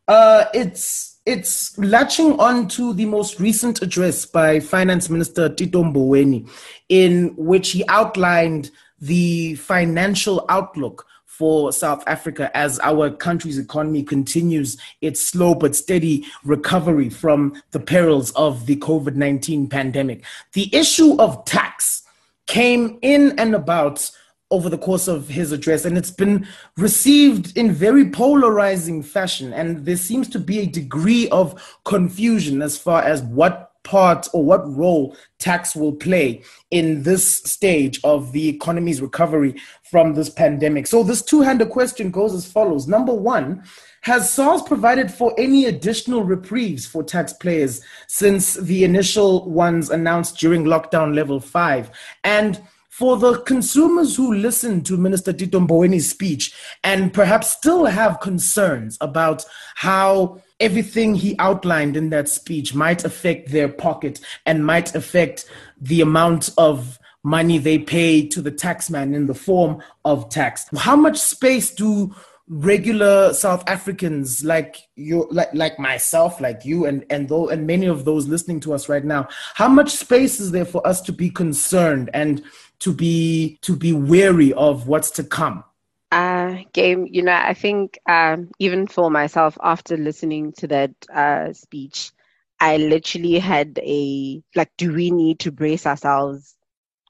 Uh, 0.10 0.46
it's 0.56 1.20
it's 1.28 1.78
latching 1.78 2.40
on 2.40 2.68
to 2.68 2.94
the 2.96 3.06
most 3.06 3.40
recent 3.40 3.84
address 3.84 4.26
by 4.26 4.60
Finance 4.60 5.08
Minister 5.08 5.50
Tito 5.50 5.84
Mboweni, 5.84 6.50
in 6.90 7.36
which 7.38 7.70
he 7.70 7.88
outlined 7.88 8.72
the 9.00 9.54
financial 9.54 10.48
outlook 10.50 11.06
for 11.26 11.72
South 11.72 12.04
Africa 12.08 12.50
as 12.58 12.80
our 12.80 13.12
country's 13.12 13.60
economy 13.60 14.02
continues 14.02 14.78
its 15.02 15.22
slow 15.22 15.54
but 15.54 15.76
steady 15.76 16.26
recovery 16.44 17.12
from 17.12 17.62
the 17.70 17.80
perils 17.80 18.32
of 18.32 18.66
the 18.66 18.78
COVID 18.78 19.14
19 19.14 19.70
pandemic. 19.70 20.26
The 20.54 20.76
issue 20.76 21.22
of 21.22 21.46
tax 21.46 22.02
came 22.48 22.98
in 23.04 23.38
and 23.38 23.54
about 23.54 24.10
over 24.52 24.70
the 24.70 24.78
course 24.78 25.08
of 25.08 25.28
his 25.28 25.52
address, 25.52 25.86
and 25.86 25.98
it's 25.98 26.12
been 26.12 26.48
received 26.78 27.56
in 27.58 27.72
very 27.72 28.10
polarizing 28.10 29.04
fashion. 29.04 29.54
And 29.54 29.86
there 29.86 29.98
seems 29.98 30.28
to 30.30 30.40
be 30.40 30.60
a 30.60 30.66
degree 30.66 31.30
of 31.30 31.80
confusion 31.86 32.62
as 32.62 32.78
far 32.78 33.04
as 33.04 33.22
what 33.22 33.70
part 33.84 34.28
or 34.34 34.44
what 34.44 34.76
role 34.76 35.16
tax 35.40 35.76
will 35.76 35.94
play 35.94 36.44
in 36.70 37.04
this 37.04 37.38
stage 37.38 38.00
of 38.04 38.32
the 38.34 38.48
economy's 38.48 39.02
recovery 39.02 39.56
from 39.84 40.14
this 40.14 40.30
pandemic. 40.30 40.86
So, 40.86 41.04
this 41.04 41.22
two 41.22 41.42
handed 41.42 41.70
question 41.70 42.12
goes 42.12 42.34
as 42.34 42.52
follows 42.52 42.88
Number 42.88 43.14
one, 43.14 43.64
has 44.02 44.32
SARS 44.32 44.62
provided 44.62 45.12
for 45.12 45.34
any 45.38 45.66
additional 45.66 46.24
reprieves 46.24 46.86
for 46.86 47.04
taxpayers 47.04 47.82
since 48.08 48.54
the 48.54 48.84
initial 48.84 49.50
ones 49.50 49.90
announced 49.90 50.38
during 50.38 50.64
lockdown 50.64 51.16
level 51.16 51.40
five? 51.40 51.92
And 52.24 52.62
for 53.00 53.16
the 53.16 53.40
consumers 53.44 54.18
who 54.18 54.34
listened 54.34 54.86
to 54.86 54.98
Minister 54.98 55.32
Tito 55.32 55.62
Mboweni's 55.62 56.10
speech 56.10 56.54
and 56.84 57.14
perhaps 57.14 57.50
still 57.50 57.86
have 57.86 58.20
concerns 58.20 58.98
about 59.00 59.46
how 59.76 60.42
everything 60.60 61.16
he 61.16 61.34
outlined 61.40 61.96
in 61.96 62.10
that 62.10 62.28
speech 62.28 62.76
might 62.76 63.06
affect 63.06 63.52
their 63.52 63.70
pocket 63.70 64.20
and 64.46 64.66
might 64.66 64.96
affect 64.96 65.46
the 65.80 66.02
amount 66.02 66.50
of 66.58 67.00
money 67.24 67.58
they 67.58 67.80
pay 67.80 68.28
to 68.28 68.42
the 68.42 68.52
taxman 68.52 69.16
in 69.16 69.28
the 69.28 69.34
form 69.34 69.82
of 70.04 70.30
tax. 70.30 70.66
How 70.76 70.98
much 70.98 71.20
space 71.20 71.72
do 71.72 72.14
regular 72.50 73.32
South 73.32 73.64
Africans 73.70 74.44
like 74.44 74.76
you 74.96 75.28
like 75.32 75.54
like 75.54 75.80
myself, 75.80 76.42
like 76.42 76.66
you 76.66 76.86
and 76.86 77.06
and 77.10 77.30
though 77.30 77.48
and 77.48 77.66
many 77.66 77.86
of 77.86 78.04
those 78.04 78.28
listening 78.28 78.60
to 78.62 78.74
us 78.74 78.90
right 78.90 79.06
now, 79.06 79.30
how 79.54 79.70
much 79.70 79.92
space 79.92 80.40
is 80.42 80.52
there 80.52 80.66
for 80.66 80.86
us 80.86 81.00
to 81.02 81.14
be 81.14 81.30
concerned 81.30 82.10
and 82.14 82.44
to 82.80 82.94
be 82.94 83.60
to 83.62 83.76
be 83.76 83.94
wary 83.94 84.54
of 84.54 84.88
what's 84.88 85.12
to 85.12 85.24
come? 85.24 85.64
uh, 86.12 86.58
game, 86.74 87.08
you 87.10 87.22
know, 87.22 87.34
I 87.34 87.54
think 87.54 88.00
um, 88.08 88.50
even 88.60 88.88
for 88.88 89.12
myself, 89.12 89.58
after 89.62 89.98
listening 89.98 90.54
to 90.54 90.68
that 90.68 90.92
uh, 91.14 91.54
speech, 91.54 92.12
I 92.60 92.78
literally 92.78 93.40
had 93.40 93.80
a 93.82 94.42
like, 94.56 94.72
do 94.78 94.94
we 94.94 95.12
need 95.12 95.40
to 95.40 95.52
brace 95.52 95.86
ourselves 95.86 96.56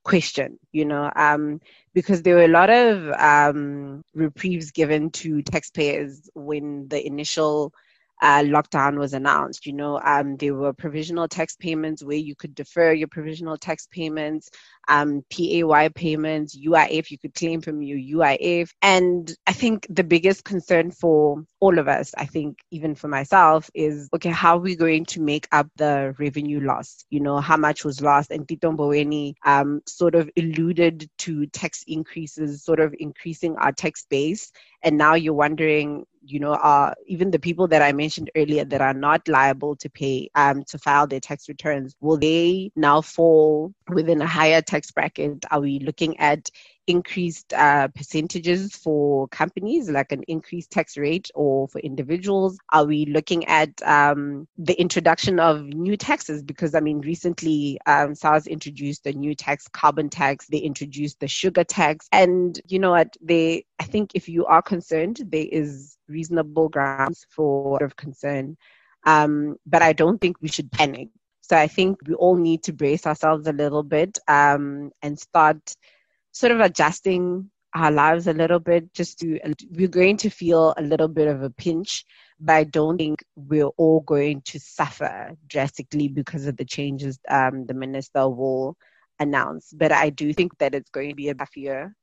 question, 0.03 0.59
you 0.71 0.85
know, 0.85 1.11
um, 1.15 1.61
because 1.93 2.21
there 2.23 2.35
were 2.35 2.43
a 2.43 2.47
lot 2.47 2.69
of 2.69 3.09
um, 3.19 4.03
reprieves 4.13 4.71
given 4.71 5.09
to 5.11 5.41
taxpayers 5.43 6.29
when 6.33 6.87
the 6.89 7.05
initial 7.05 7.73
uh, 8.21 8.41
lockdown 8.41 8.97
was 8.97 9.13
announced. 9.13 9.65
You 9.65 9.73
know, 9.73 9.99
um, 10.03 10.37
there 10.37 10.55
were 10.55 10.73
provisional 10.73 11.27
tax 11.27 11.55
payments 11.55 12.03
where 12.03 12.17
you 12.17 12.35
could 12.35 12.55
defer 12.55 12.93
your 12.93 13.07
provisional 13.07 13.57
tax 13.57 13.87
payments, 13.91 14.49
um, 14.87 15.23
PAY 15.29 15.89
payments, 15.93 16.57
UIF, 16.57 17.11
you 17.11 17.17
could 17.17 17.33
claim 17.35 17.61
from 17.61 17.81
your 17.81 18.19
UIF. 18.19 18.71
And 18.81 19.33
I 19.47 19.53
think 19.53 19.85
the 19.89 20.03
biggest 20.03 20.43
concern 20.43 20.91
for 20.91 21.43
all 21.59 21.77
of 21.77 21.87
us, 21.87 22.13
I 22.17 22.25
think 22.25 22.57
even 22.71 22.95
for 22.95 23.07
myself, 23.07 23.69
is 23.73 24.09
okay, 24.15 24.29
how 24.29 24.57
are 24.57 24.61
we 24.61 24.75
going 24.75 25.05
to 25.05 25.21
make 25.21 25.47
up 25.51 25.67
the 25.75 26.15
revenue 26.17 26.59
loss? 26.61 27.05
You 27.09 27.19
know, 27.19 27.39
how 27.39 27.57
much 27.57 27.85
was 27.85 28.01
lost? 28.01 28.31
And 28.31 28.47
Tito 28.47 28.71
Mboweni 28.71 29.33
um, 29.45 29.81
sort 29.85 30.15
of 30.15 30.29
alluded 30.37 31.09
to 31.19 31.45
tax 31.47 31.83
increases, 31.87 32.63
sort 32.63 32.79
of 32.79 32.95
increasing 32.99 33.55
our 33.57 33.71
tax 33.71 34.05
base. 34.09 34.51
And 34.81 34.97
now 34.97 35.13
you're 35.13 35.33
wondering, 35.33 36.05
you 36.21 36.39
know, 36.39 36.53
are 36.53 36.95
even 37.07 37.31
the 37.31 37.39
people 37.39 37.67
that 37.69 37.81
I 37.81 37.91
mentioned 37.91 38.29
earlier 38.35 38.65
that 38.65 38.81
are 38.81 38.93
not 38.93 39.27
liable 39.27 39.75
to 39.77 39.89
pay 39.89 40.29
um, 40.35 40.63
to 40.65 40.77
file 40.77 41.07
their 41.07 41.19
tax 41.19 41.47
returns, 41.49 41.95
will 42.01 42.17
they 42.17 42.71
now 42.75 43.01
fall 43.01 43.73
within 43.89 44.21
a 44.21 44.27
higher 44.27 44.61
tax 44.61 44.91
bracket? 44.91 45.45
Are 45.51 45.61
we 45.61 45.79
looking 45.79 46.19
at 46.19 46.49
increased 46.89 47.53
uh, 47.53 47.87
percentages 47.89 48.75
for 48.75 49.27
companies, 49.29 49.89
like 49.89 50.11
an 50.11 50.23
increased 50.27 50.71
tax 50.71 50.97
rate, 50.97 51.29
or 51.35 51.67
for 51.67 51.79
individuals? 51.79 52.57
Are 52.73 52.85
we 52.85 53.05
looking 53.05 53.45
at 53.45 53.69
um, 53.83 54.47
the 54.57 54.73
introduction 54.79 55.39
of 55.39 55.61
new 55.61 55.95
taxes? 55.95 56.43
Because, 56.43 56.75
I 56.75 56.79
mean, 56.79 56.99
recently 56.99 57.79
um, 57.85 58.15
SARS 58.15 58.47
introduced 58.47 59.05
a 59.05 59.13
new 59.13 59.35
tax, 59.35 59.67
carbon 59.67 60.09
tax, 60.09 60.47
they 60.47 60.57
introduced 60.57 61.19
the 61.19 61.27
sugar 61.27 61.63
tax. 61.63 62.07
And, 62.11 62.59
you 62.67 62.79
know 62.79 62.91
what, 62.91 63.15
they, 63.21 63.65
I 63.79 63.83
think 63.83 64.11
if 64.15 64.27
you 64.27 64.45
are 64.47 64.61
concerned, 64.61 65.21
there 65.27 65.47
is 65.49 65.97
reasonable 66.07 66.69
grounds 66.69 67.25
for 67.29 67.81
of 67.83 67.95
concern. 67.95 68.57
Um, 69.05 69.55
but 69.65 69.81
I 69.81 69.93
don't 69.93 70.19
think 70.19 70.37
we 70.41 70.49
should 70.49 70.71
panic. 70.71 71.09
So 71.41 71.57
I 71.57 71.67
think 71.67 71.97
we 72.05 72.13
all 72.13 72.35
need 72.35 72.63
to 72.63 72.73
brace 72.73 73.07
ourselves 73.07 73.47
a 73.47 73.53
little 73.53 73.83
bit 73.83 74.19
um, 74.27 74.91
and 75.01 75.19
start 75.19 75.75
sort 76.31 76.51
of 76.51 76.59
adjusting 76.59 77.49
our 77.75 77.91
lives 77.91 78.27
a 78.27 78.33
little 78.33 78.59
bit 78.59 78.91
just 78.93 79.19
to 79.19 79.39
we're 79.71 79.87
going 79.87 80.17
to 80.17 80.29
feel 80.29 80.73
a 80.77 80.81
little 80.81 81.07
bit 81.07 81.27
of 81.27 81.43
a 81.43 81.49
pinch 81.51 82.03
but 82.39 82.53
i 82.53 82.63
don't 82.63 82.97
think 82.97 83.23
we're 83.35 83.67
all 83.77 83.99
going 84.01 84.41
to 84.41 84.59
suffer 84.59 85.31
drastically 85.47 86.07
because 86.07 86.47
of 86.47 86.57
the 86.57 86.65
changes 86.65 87.19
um, 87.29 87.65
the 87.67 87.73
minister 87.73 88.27
will 88.27 88.75
announce. 89.19 89.73
But 89.75 89.91
i 89.91 90.09
do 90.09 90.33
think 90.33 90.57
that 90.59 90.73
it's 90.73 90.89
going 90.89 91.09
to 91.09 91.15
be 91.15 91.29
a 91.29 91.35
tough 91.35 91.55
year 91.55 91.95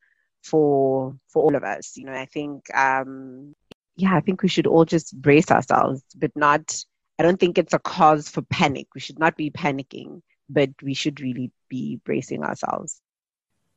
for 0.43 1.17
for 1.29 1.43
all 1.43 1.57
of 1.57 1.65
us. 1.65 1.97
You 1.97 2.07
know 2.07 2.13
i 2.13 2.27
think 2.27 2.63
um 2.75 3.55
yeah 3.97 4.15
i 4.15 4.21
think 4.21 4.43
we 4.43 4.49
should 4.49 4.67
all 4.67 4.85
just 4.85 5.21
brace 5.21 5.51
ourselves 5.51 6.03
but 6.15 6.31
not 6.37 6.77
i 7.19 7.23
don't 7.23 7.41
think 7.41 7.59
it's 7.59 7.75
a 7.75 7.79
cause 7.79 8.29
for 8.29 8.43
panic. 8.43 8.87
We 8.95 9.01
should 9.01 9.19
not 9.19 9.37
be 9.37 9.51
panicking 9.51 10.21
but 10.49 10.71
we 10.81 10.95
should 10.95 11.21
really 11.21 11.51
be 11.69 12.01
bracing 12.05 12.45
ourselves 12.45 13.01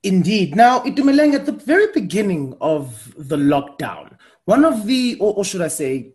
Indeed. 0.04 0.56
Now, 0.56 0.80
Itumeleng, 0.82 1.34
at 1.34 1.46
the 1.46 1.52
very 1.52 1.92
beginning 1.94 2.56
of 2.62 3.14
the 3.18 3.36
lockdown, 3.36 4.18
one 4.46 4.64
of 4.64 4.86
the, 4.86 5.18
or, 5.20 5.34
or, 5.34 5.46
should 5.46 5.62
I 5.62 5.68
say, 5.68 6.14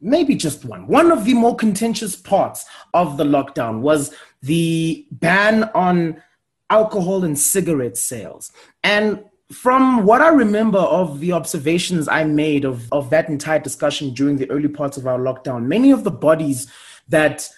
maybe 0.00 0.34
just 0.34 0.64
one, 0.64 0.86
one 0.86 1.12
of 1.12 1.24
the 1.24 1.34
more 1.34 1.54
contentious 1.54 2.16
parts 2.16 2.64
of 2.94 3.16
the 3.16 3.24
lockdown 3.24 3.80
was 3.80 4.14
the 4.42 5.06
ban 5.12 5.64
on 5.74 6.22
alcohol 6.70 7.24
and 7.24 7.38
cigarette 7.38 7.96
sales. 7.96 8.50
And 8.82 9.24
from 9.52 10.04
what 10.04 10.20
I 10.20 10.28
remember 10.28 10.78
of 10.78 11.20
the 11.20 11.32
observations 11.32 12.08
I 12.08 12.24
made 12.24 12.64
of, 12.64 12.90
of 12.92 13.10
that 13.10 13.28
entire 13.28 13.58
discussion 13.58 14.12
during 14.12 14.36
the 14.36 14.50
early 14.50 14.68
parts 14.68 14.96
of 14.96 15.06
our 15.06 15.18
lockdown, 15.18 15.66
many 15.66 15.90
of 15.90 16.04
the 16.04 16.10
bodies 16.10 16.66
that 17.08 17.48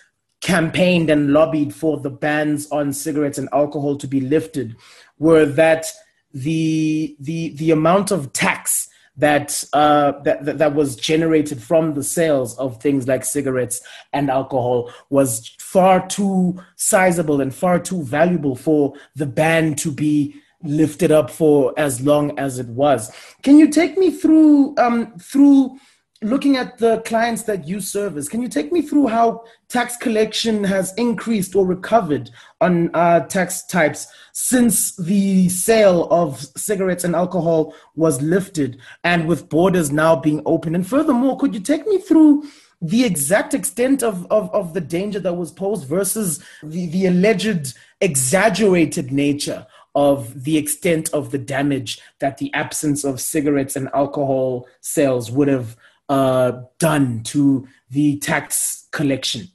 campaigned 0.41 1.11
and 1.11 1.33
lobbied 1.33 1.75
for 1.75 1.99
the 1.99 2.11
bans 2.11 2.71
on 2.71 2.93
cigarettes 2.93 3.39
and 3.39 3.49
alcohol 3.53 3.97
to 3.97 4.07
be 4.07 4.21
lifted 4.21 4.77
were 5.21 5.47
that 5.47 5.87
the 6.35 7.17
the 7.21 7.50
the 7.50 7.71
amount 7.71 8.11
of 8.11 8.33
tax 8.33 8.89
that, 9.17 9.62
uh, 9.75 10.12
that 10.23 10.59
that 10.59 10.75
was 10.75 10.97
generated 10.97 11.62
from 11.62 11.93
the 11.93 12.03
sales 12.03 12.57
of 12.59 12.81
things 12.81 13.07
like 13.07 13.25
cigarettes 13.25 13.81
and 14.12 14.31
alcohol 14.31 14.91
was 15.11 15.55
far 15.59 16.07
too 16.09 16.59
sizable 16.77 17.41
and 17.41 17.55
far 17.55 17.79
too 17.79 18.03
valuable 18.03 18.57
for 18.57 18.95
the 19.17 19.27
ban 19.27 19.75
to 19.75 19.93
be 19.93 20.35
lifted 20.62 21.11
up 21.12 21.31
for 21.31 21.75
as 21.77 22.00
long 22.00 22.39
as 22.39 22.59
it 22.59 22.69
was. 22.69 23.12
Can 23.43 23.59
you 23.59 23.69
take 23.69 23.99
me 23.99 24.11
through 24.11 24.75
um, 24.79 25.19
through 25.19 25.79
looking 26.23 26.57
at 26.57 26.77
the 26.79 27.00
clients 27.00 27.45
that 27.45 27.67
you 27.67 27.81
service, 27.81 28.29
can 28.29 28.43
you 28.43 28.49
take 28.49 28.73
me 28.73 28.83
through 28.83 29.07
how 29.07 29.43
tax 29.69 29.97
collection 29.97 30.62
has 30.65 30.93
increased 30.95 31.57
or 31.57 31.67
recovered 31.67 32.31
on 32.61 32.91
uh, 32.95 33.21
tax 33.21 33.62
types 33.62 34.07
since 34.33 34.97
the 34.97 35.49
sale 35.49 36.09
of 36.11 36.41
cigarettes 36.57 37.05
and 37.05 37.15
alcohol 37.17 37.75
was 37.97 38.21
lifted 38.21 38.79
and 39.03 39.27
with 39.27 39.49
borders 39.49 39.91
now 39.91 40.15
being 40.15 40.43
open? 40.45 40.75
And 40.75 40.87
furthermore, 40.87 41.39
could 41.39 41.55
you 41.55 41.61
take 41.61 41.87
me 41.87 41.99
through 41.99 42.45
the 42.83 43.05
exact 43.05 43.55
extent 43.55 44.03
of, 44.03 44.27
of, 44.31 44.53
of 44.55 44.75
the 44.75 44.81
danger 44.81 45.21
that 45.21 45.35
was 45.35 45.50
posed 45.50 45.87
versus 45.87 46.43
the, 46.62 46.87
the 46.87 47.07
alleged 47.07 47.75
exaggerated 48.00 49.12
nature 49.12 49.67
of 49.95 50.45
the 50.45 50.57
extent 50.57 51.11
of 51.12 51.31
the 51.31 51.39
damage 51.39 52.00
that 52.21 52.39
the 52.39 52.53
absence 52.55 53.05
of 53.05 53.21
cigarettes 53.21 53.77
and 53.77 53.89
alcohol 53.93 54.67
sales 54.81 55.31
would 55.31 55.49
have 55.49 55.77
uh, 56.11 56.52
done 56.79 57.23
to 57.23 57.67
the 57.88 58.19
tax 58.19 58.88
collection? 58.90 59.49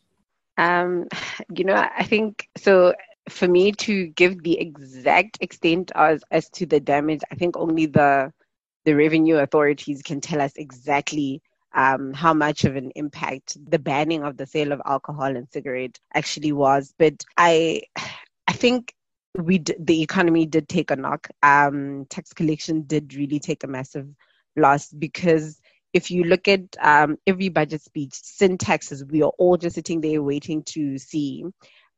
Um, 0.58 1.08
you 1.54 1.66
know, 1.66 1.76
I 1.76 2.04
think 2.04 2.50
so. 2.58 2.96
For 3.30 3.48
me 3.48 3.72
to 3.74 4.08
give 4.08 4.44
the 4.44 4.60
exact 4.60 5.40
extent 5.42 5.92
as 5.96 6.24
as 6.32 6.50
to 6.52 6.66
the 6.66 6.80
damage, 6.80 7.22
I 7.32 7.36
think 7.36 7.58
only 7.58 7.88
the 7.88 8.32
the 8.86 8.96
revenue 8.96 9.38
authorities 9.38 10.02
can 10.02 10.22
tell 10.22 10.42
us 10.42 10.54
exactly 10.56 11.42
um, 11.74 12.14
how 12.14 12.34
much 12.34 12.64
of 12.64 12.76
an 12.76 12.92
impact 12.96 13.58
the 13.70 13.80
banning 13.80 14.24
of 14.24 14.38
the 14.38 14.46
sale 14.46 14.72
of 14.72 14.82
alcohol 14.86 15.36
and 15.36 15.50
cigarette 15.52 16.00
actually 16.14 16.54
was. 16.54 16.94
But 16.98 17.26
I, 17.36 17.82
I 18.48 18.54
think 18.54 18.94
we 19.36 19.58
d- 19.58 19.76
the 19.78 20.02
economy 20.02 20.46
did 20.46 20.70
take 20.70 20.92
a 20.92 20.96
knock. 20.96 21.28
Um, 21.44 22.06
tax 22.10 22.32
collection 22.32 22.84
did 22.84 23.14
really 23.14 23.40
take 23.40 23.64
a 23.64 23.68
massive 23.68 24.08
loss 24.56 24.90
because 24.94 25.60
if 25.96 26.12
you 26.12 26.25
look 26.25 26.50
at 26.50 26.60
um, 26.82 27.18
every 27.25 27.48
budget 27.48 27.82
speech, 27.82 28.12
sin 28.14 28.58
taxes, 28.58 29.06
we 29.06 29.24
are 29.24 29.32
all 29.38 29.56
just 29.56 29.75
sitting 29.75 30.02
there 30.02 30.22
waiting 30.22 30.62
to 30.64 30.98
see 30.98 31.46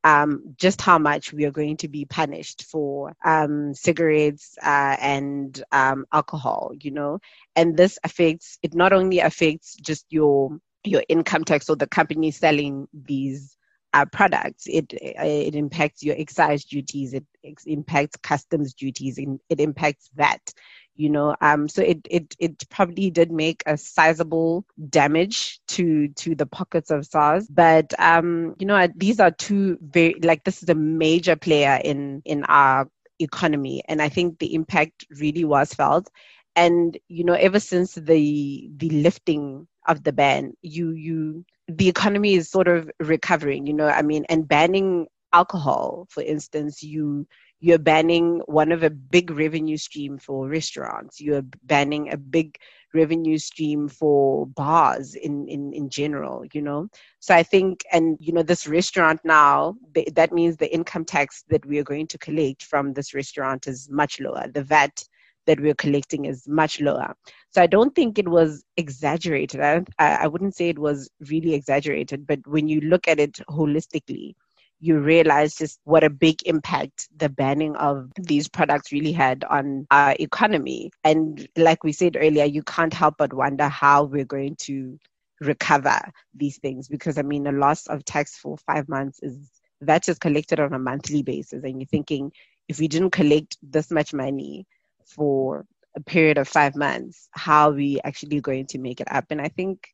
um, 0.04 0.56
just 0.56 0.80
how 0.80 1.00
much 1.00 1.34
we 1.34 1.46
are 1.46 1.52
going 1.52 1.78
to 1.78 1.88
be 1.88 2.06
punished 2.06 2.66
for 2.66 3.14
um, 3.26 3.74
cigarettes 3.74 4.56
uh, 4.64 4.96
and 5.02 5.64
um, 5.72 6.06
alcohol, 6.14 6.74
you 6.80 6.92
know. 6.92 7.18
And 7.56 7.76
this 7.76 7.98
affects, 8.04 8.60
it 8.62 8.76
not 8.76 8.94
only 8.94 9.20
affects 9.20 9.76
just 9.76 10.06
your 10.10 10.52
your 10.84 11.04
income 11.10 11.44
tax 11.44 11.68
or 11.68 11.76
the 11.76 11.88
company 11.88 12.30
selling 12.30 12.88
these 12.94 13.58
uh, 13.94 14.06
products. 14.06 14.66
It 14.68 14.94
it 14.94 15.56
impacts 15.56 16.04
your 16.04 16.16
excise 16.18 16.66
duties. 16.66 17.14
It, 17.16 17.26
it 17.42 17.58
impacts 17.66 18.16
customs 18.18 18.76
duties. 18.76 19.18
It, 19.18 19.28
it 19.50 19.60
impacts 19.60 20.12
VAT 20.16 20.54
you 20.98 21.10
know 21.10 21.36
um 21.42 21.68
so 21.70 21.82
it 21.82 22.00
it 22.10 22.36
it 22.40 22.70
probably 22.70 23.10
did 23.10 23.32
make 23.32 23.64
a 23.66 23.78
sizable 23.78 24.66
damage 24.90 25.60
to 25.68 26.10
to 26.10 26.36
the 26.36 26.46
pockets 26.46 26.92
of 26.92 27.06
SARS. 27.06 27.48
But 27.48 27.94
um 28.00 28.56
you 28.60 28.66
know 28.68 28.88
these 28.96 29.20
are 29.20 29.32
two 29.32 29.78
very 29.82 30.16
like 30.24 30.44
this 30.44 30.64
is 30.64 30.70
a 30.70 30.76
major 30.76 31.36
player 31.36 31.80
in 31.84 32.22
in 32.26 32.44
our 32.46 32.90
economy. 33.20 33.84
And 33.88 34.02
i 34.02 34.10
think 34.10 34.40
the 34.40 34.54
impact 34.54 35.06
really 35.20 35.46
was 35.46 35.74
felt. 35.74 36.10
And 36.56 36.98
you 37.08 37.24
know 37.24 37.34
ever 37.34 37.60
since 37.60 37.94
the 37.96 38.70
the 38.78 38.90
lifting 38.90 39.68
of 39.88 40.04
the 40.04 40.12
ban 40.14 40.54
you 40.62 40.92
you 40.92 41.46
the 41.68 41.88
economy 41.88 42.36
is 42.36 42.50
sort 42.50 42.68
of 42.68 42.90
recovering 43.00 43.66
you 43.68 43.74
know 43.74 43.88
i 43.88 44.02
mean 44.02 44.26
and 44.30 44.48
banning 44.48 45.08
alcohol 45.34 46.08
for 46.10 46.24
instance 46.24 46.84
you 46.84 47.28
you're 47.60 47.80
banning 47.80 48.42
one 48.46 48.72
of 48.72 48.84
a 48.84 48.90
big 48.90 49.32
revenue 49.32 49.78
stream 49.78 50.18
for 50.18 50.48
restaurants 50.48 51.20
you're 51.20 51.44
banning 51.64 52.12
a 52.12 52.18
big 52.18 52.58
revenue 52.94 53.38
stream 53.38 53.88
for 53.88 54.48
bars 54.48 55.16
in, 55.16 55.48
in 55.48 55.74
in 55.74 55.90
general 55.90 56.44
you 56.54 56.62
know 56.62 56.88
so 57.20 57.36
i 57.36 57.44
think 57.44 57.84
and 57.92 58.18
you 58.20 58.32
know 58.32 58.44
this 58.44 58.68
restaurant 58.68 59.20
now 59.24 59.76
that 60.14 60.32
means 60.32 60.58
the 60.58 60.74
income 60.74 61.06
tax 61.06 61.44
that 61.50 61.66
we 61.66 61.78
are 61.80 61.84
going 61.84 62.08
to 62.08 62.18
collect 62.18 62.64
from 62.64 62.94
this 62.94 63.14
restaurant 63.14 63.68
is 63.68 63.90
much 63.90 64.20
lower 64.20 64.48
the 64.54 64.64
vat 64.64 65.04
that 65.48 65.60
we're 65.60 65.74
collecting 65.74 66.26
is 66.26 66.48
much 66.48 66.80
lower. 66.80 67.16
So 67.50 67.62
I 67.62 67.68
don't 67.68 67.96
think 67.96 68.20
it 68.20 68.28
was 68.28 68.64
exaggerated. 68.76 69.62
I, 69.62 69.84
I 69.98 70.28
wouldn't 70.28 70.56
say 70.56 70.70
it 70.70 70.78
was 70.78 71.10
really 71.30 71.56
exaggerated, 71.56 72.28
but 72.28 72.46
when 72.46 72.68
you 72.68 72.82
look 72.82 73.08
at 73.08 73.20
it 73.20 73.40
holistically, 73.50 74.36
you 74.80 75.00
realize 75.00 75.56
just 75.56 75.80
what 75.86 76.04
a 76.04 76.10
big 76.10 76.38
impact 76.46 77.08
the 77.16 77.30
banning 77.30 77.76
of 77.78 78.12
these 78.16 78.48
products 78.48 78.92
really 78.92 79.12
had 79.12 79.44
on 79.46 79.88
our 79.90 80.16
economy. 80.20 80.92
And 81.04 81.48
like 81.58 81.84
we 81.84 81.92
said 81.92 82.18
earlier, 82.20 82.46
you 82.46 82.64
can't 82.64 82.94
help 82.94 83.16
but 83.18 83.34
wonder 83.34 83.68
how 83.68 84.04
we're 84.04 84.26
going 84.26 84.56
to 84.62 85.00
recover 85.42 86.00
these 86.36 86.58
things 86.60 86.88
because 86.88 87.18
I 87.18 87.24
mean, 87.24 87.48
a 87.48 87.52
loss 87.52 87.88
of 87.88 88.06
tax 88.06 88.38
for 88.38 88.58
five 88.58 88.88
months 88.88 89.20
is 89.22 89.50
that 89.82 90.10
is 90.10 90.20
collected 90.20 90.60
on 90.60 90.74
a 90.74 90.80
monthly 90.80 91.24
basis. 91.24 91.64
And 91.64 91.82
you're 91.82 91.88
thinking, 91.88 92.32
if 92.68 92.80
we 92.80 92.88
didn't 92.88 93.12
collect 93.12 93.58
this 93.62 93.92
much 93.92 94.14
money 94.14 94.66
for 95.06 95.66
a 95.96 96.02
period 96.02 96.38
of 96.38 96.48
five 96.48 96.76
months, 96.76 97.30
how 97.32 97.70
are 97.70 97.74
we 97.74 98.00
actually 98.04 98.42
going 98.42 98.68
to 98.68 98.80
make 98.80 99.02
it 99.02 99.12
up? 99.12 99.26
And 99.30 99.42
I 99.42 99.48
think 99.50 99.88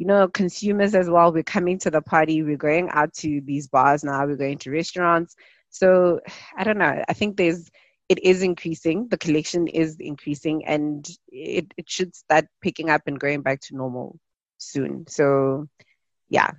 you 0.00 0.06
know, 0.06 0.26
consumers 0.28 0.94
as 0.94 1.10
well. 1.10 1.30
We're 1.30 1.42
coming 1.42 1.78
to 1.80 1.90
the 1.90 2.00
party. 2.00 2.42
We're 2.42 2.56
going 2.56 2.88
out 2.88 3.12
to 3.16 3.42
these 3.42 3.68
bars 3.68 4.02
now. 4.02 4.24
We're 4.24 4.36
going 4.36 4.56
to 4.56 4.70
restaurants. 4.70 5.36
So 5.68 6.20
I 6.56 6.64
don't 6.64 6.78
know. 6.78 7.04
I 7.06 7.12
think 7.12 7.36
there's 7.36 7.70
it 8.08 8.18
is 8.24 8.42
increasing. 8.42 9.08
The 9.08 9.18
collection 9.18 9.68
is 9.68 9.98
increasing, 10.00 10.64
and 10.64 11.06
it 11.28 11.74
it 11.76 11.90
should 11.90 12.16
start 12.16 12.46
picking 12.62 12.88
up 12.88 13.02
and 13.06 13.20
going 13.20 13.42
back 13.42 13.60
to 13.60 13.76
normal 13.76 14.18
soon. 14.56 15.06
So, 15.06 15.68
yeah. 16.30 16.52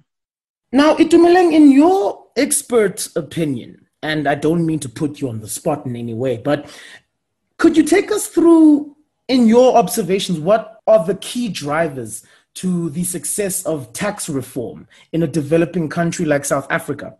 Now, 0.71 0.95
Itumeleng, 0.97 1.51
in 1.51 1.71
your 1.71 2.27
expert 2.37 3.09
opinion, 3.15 3.87
and 4.03 4.27
I 4.27 4.35
don't 4.35 4.67
mean 4.67 4.79
to 4.81 4.89
put 4.89 5.19
you 5.19 5.29
on 5.29 5.39
the 5.39 5.49
spot 5.49 5.87
in 5.87 5.95
any 5.95 6.13
way, 6.13 6.37
but 6.37 6.69
could 7.57 7.75
you 7.75 7.83
take 7.83 8.11
us 8.11 8.27
through, 8.27 8.95
in 9.27 9.47
your 9.47 9.77
observations, 9.77 10.39
what 10.39 10.79
are 10.85 11.03
the 11.03 11.15
key 11.15 11.49
drivers 11.49 12.23
to 12.55 12.89
the 12.89 13.03
success 13.03 13.65
of 13.65 13.93
tax 13.93 14.29
reform 14.29 14.87
in 15.11 15.23
a 15.23 15.27
developing 15.27 15.89
country 15.89 16.25
like 16.25 16.45
South 16.45 16.67
Africa? 16.69 17.17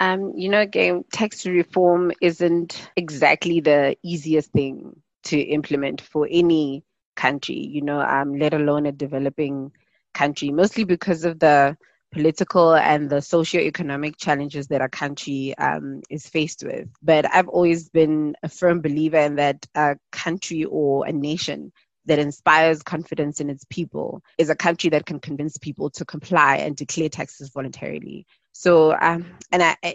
Um, 0.00 0.32
you 0.34 0.48
know, 0.48 0.60
again, 0.60 1.04
tax 1.12 1.44
reform 1.44 2.12
isn't 2.22 2.90
exactly 2.96 3.60
the 3.60 3.96
easiest 4.02 4.50
thing 4.52 5.00
to 5.24 5.38
implement 5.38 6.00
for 6.00 6.26
any 6.30 6.84
country, 7.16 7.58
you 7.58 7.82
know, 7.82 8.00
um, 8.00 8.38
let 8.38 8.54
alone 8.54 8.86
a 8.86 8.92
developing 8.92 9.72
country, 10.14 10.50
mostly 10.50 10.84
because 10.84 11.24
of 11.24 11.38
the 11.38 11.76
political 12.12 12.74
and 12.74 13.08
the 13.08 13.20
socio-economic 13.20 14.16
challenges 14.16 14.68
that 14.68 14.80
a 14.80 14.88
country 14.88 15.54
um, 15.58 16.00
is 16.08 16.26
faced 16.26 16.64
with. 16.64 16.88
But 17.02 17.32
I've 17.32 17.48
always 17.48 17.88
been 17.88 18.34
a 18.42 18.48
firm 18.48 18.80
believer 18.80 19.18
in 19.18 19.36
that 19.36 19.66
a 19.74 19.96
country 20.10 20.64
or 20.64 21.06
a 21.06 21.12
nation 21.12 21.72
that 22.10 22.18
inspires 22.18 22.82
confidence 22.82 23.40
in 23.40 23.48
its 23.48 23.64
people 23.70 24.20
is 24.36 24.50
a 24.50 24.56
country 24.56 24.90
that 24.90 25.06
can 25.06 25.20
convince 25.20 25.56
people 25.56 25.88
to 25.88 26.04
comply 26.04 26.56
and 26.56 26.74
declare 26.74 27.08
taxes 27.08 27.50
voluntarily. 27.50 28.26
So, 28.50 28.96
um, 29.00 29.24
and 29.52 29.62
I, 29.62 29.76
I, 29.84 29.94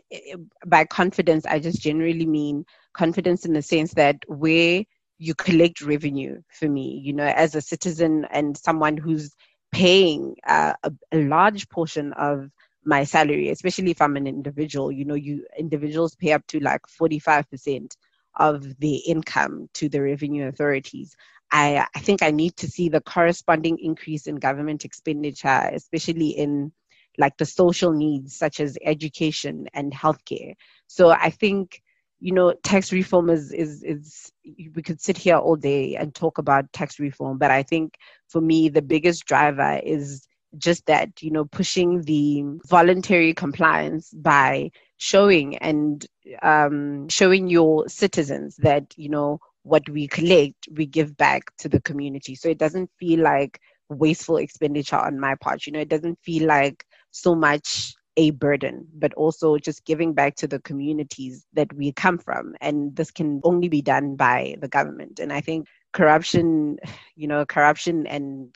by 0.66 0.86
confidence, 0.86 1.46
I 1.46 1.60
just 1.60 1.82
generally 1.82 2.26
mean 2.26 2.64
confidence 2.94 3.44
in 3.44 3.52
the 3.52 3.62
sense 3.62 3.96
that 3.96 4.16
where 4.28 4.86
you 5.18 5.36
collect 5.36 5.82
revenue 5.82 6.42
for 6.48 6.70
me, 6.70 7.02
you 7.04 7.12
know, 7.12 7.26
as 7.26 7.54
a 7.54 7.60
citizen 7.60 8.26
and 8.32 8.58
someone 8.58 8.96
who's 8.96 9.36
paying 9.74 10.38
uh, 10.48 10.72
a, 10.84 10.94
a 11.12 11.18
large 11.18 11.68
portion 11.68 12.14
of 12.14 12.50
my 12.86 13.04
salary, 13.04 13.50
especially 13.50 13.92
if 13.92 14.02
I'm 14.02 14.16
an 14.16 14.26
individual, 14.26 14.90
you 14.90 15.04
know, 15.04 15.16
you 15.16 15.46
individuals 15.60 16.16
pay 16.16 16.32
up 16.32 16.48
to 16.48 16.62
like 16.62 16.84
45% 16.88 17.92
of 18.38 18.80
their 18.80 19.00
income 19.06 19.70
to 19.74 19.90
the 19.90 20.02
revenue 20.02 20.48
authorities. 20.48 21.16
I, 21.52 21.86
I 21.96 22.00
think 22.00 22.24
I 22.24 22.32
need 22.32 22.58
to 22.58 22.68
see 22.68 22.90
the 22.90 23.02
corresponding 23.02 23.78
increase 23.80 24.28
in 24.28 24.36
government 24.36 24.86
expenditure, 24.86 25.70
especially 25.74 26.30
in 26.30 26.72
like 27.18 27.38
the 27.38 27.46
social 27.46 27.94
needs 27.94 28.36
such 28.36 28.60
as 28.60 28.78
education 28.84 29.68
and 29.74 29.94
healthcare. 29.94 30.56
So 30.88 31.10
I 31.12 31.30
think 31.30 31.82
you 32.20 32.34
know 32.34 32.54
tax 32.64 32.92
reform 32.92 33.30
is 33.30 33.52
is 33.52 33.84
is 33.84 34.32
we 34.76 34.82
could 34.82 35.02
sit 35.02 35.18
here 35.18 35.38
all 35.38 35.56
day 35.56 35.96
and 35.96 36.14
talk 36.14 36.38
about 36.38 36.72
tax 36.74 37.00
reform, 37.00 37.38
but 37.38 37.52
I 37.52 37.64
think 37.64 37.96
for 38.28 38.42
me 38.42 38.70
the 38.70 38.82
biggest 38.82 39.26
driver 39.26 39.80
is 39.84 40.28
just 40.58 40.86
that 40.86 41.22
you 41.22 41.32
know 41.32 41.46
pushing 41.46 42.02
the 42.04 42.44
voluntary 42.68 43.34
compliance 43.34 44.12
by 44.12 44.72
showing 44.98 45.58
and 45.58 46.06
um, 46.42 47.08
showing 47.10 47.48
your 47.48 47.88
citizens 47.90 48.56
that 48.58 48.94
you 48.98 49.10
know 49.10 49.40
what 49.66 49.90
we 49.90 50.08
collect, 50.08 50.68
we 50.72 50.86
give 50.86 51.18
back 51.18 51.44
to 51.58 51.68
the 51.68 51.82
community. 51.82 52.36
So 52.36 52.48
it 52.50 52.60
doesn't 52.60 52.90
feel 53.00 53.22
like 53.22 53.60
wasteful 53.90 54.38
expenditure 54.38 54.96
on 54.96 55.20
my 55.20 55.34
part. 55.36 55.66
You 55.66 55.74
know, 55.74 55.80
it 55.80 55.90
doesn't 55.90 56.20
feel 56.22 56.48
like 56.48 56.86
so 57.10 57.34
much 57.34 57.96
a 58.16 58.30
burden, 58.30 58.88
but 58.94 59.14
also 59.16 59.58
just 59.58 59.84
giving 59.84 60.14
back 60.14 60.36
to 60.36 60.48
the 60.48 60.60
communities 60.60 61.48
that 61.54 61.74
we 61.74 61.92
come 61.92 62.20
from. 62.20 62.54
And 62.62 62.96
this 62.96 63.10
can 63.10 63.42
only 63.44 63.68
be 63.68 63.82
done 63.82 64.16
by 64.16 64.56
the 64.62 64.68
government. 64.68 65.20
And 65.20 65.34
I 65.34 65.42
think 65.42 65.68
corruption, 65.94 66.78
you 67.16 67.28
know, 67.28 67.44
corruption 67.44 68.06
and 68.06 68.56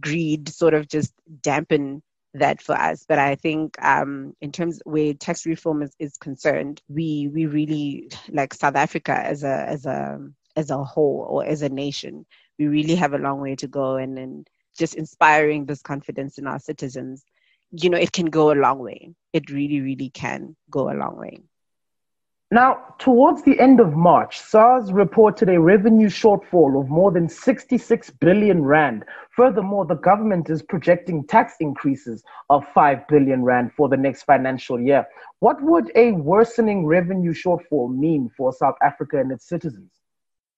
greed 0.00 0.48
sort 0.48 0.72
of 0.72 0.88
just 0.88 1.12
dampen 1.42 2.02
that 2.34 2.62
for 2.62 2.74
us. 2.74 3.04
But 3.06 3.18
I 3.18 3.34
think 3.34 3.76
um, 3.84 4.34
in 4.40 4.50
terms 4.50 4.80
where 4.84 5.12
tax 5.12 5.44
reform 5.44 5.82
is, 5.82 5.94
is 5.98 6.16
concerned, 6.16 6.80
we 6.88 7.28
we 7.32 7.46
really 7.46 8.10
like 8.30 8.54
South 8.54 8.76
Africa 8.76 9.12
as 9.12 9.44
a 9.44 9.66
as 9.68 9.86
a 9.86 10.18
as 10.58 10.70
a 10.70 10.82
whole 10.82 11.24
or 11.30 11.46
as 11.46 11.62
a 11.62 11.68
nation, 11.68 12.26
we 12.58 12.66
really 12.66 12.96
have 12.96 13.14
a 13.14 13.18
long 13.18 13.40
way 13.40 13.54
to 13.54 13.68
go 13.68 13.94
and, 13.94 14.18
and 14.18 14.48
just 14.76 14.94
inspiring 14.94 15.66
this 15.66 15.80
confidence 15.80 16.36
in 16.36 16.48
our 16.48 16.58
citizens, 16.58 17.24
you 17.70 17.88
know, 17.88 17.98
it 17.98 18.12
can 18.12 18.26
go 18.26 18.50
a 18.50 18.58
long 18.66 18.80
way. 18.80 19.14
It 19.32 19.50
really, 19.50 19.80
really 19.80 20.10
can 20.10 20.56
go 20.68 20.90
a 20.90 20.98
long 20.98 21.16
way. 21.16 21.42
Now, 22.50 22.94
towards 22.98 23.42
the 23.42 23.60
end 23.60 23.78
of 23.78 23.92
March, 23.92 24.40
SARS 24.40 24.90
reported 24.90 25.50
a 25.50 25.60
revenue 25.60 26.08
shortfall 26.08 26.80
of 26.80 26.88
more 26.88 27.12
than 27.12 27.28
66 27.28 28.10
billion 28.10 28.64
rand. 28.64 29.04
Furthermore, 29.36 29.84
the 29.84 29.96
government 29.96 30.48
is 30.48 30.62
projecting 30.62 31.26
tax 31.26 31.56
increases 31.60 32.24
of 32.48 32.64
5 32.74 33.06
billion 33.06 33.44
rand 33.44 33.72
for 33.76 33.88
the 33.90 33.98
next 33.98 34.22
financial 34.22 34.80
year. 34.80 35.06
What 35.40 35.62
would 35.62 35.92
a 35.94 36.12
worsening 36.12 36.86
revenue 36.86 37.34
shortfall 37.34 37.94
mean 37.94 38.30
for 38.34 38.52
South 38.54 38.76
Africa 38.82 39.20
and 39.20 39.30
its 39.30 39.46
citizens? 39.46 39.97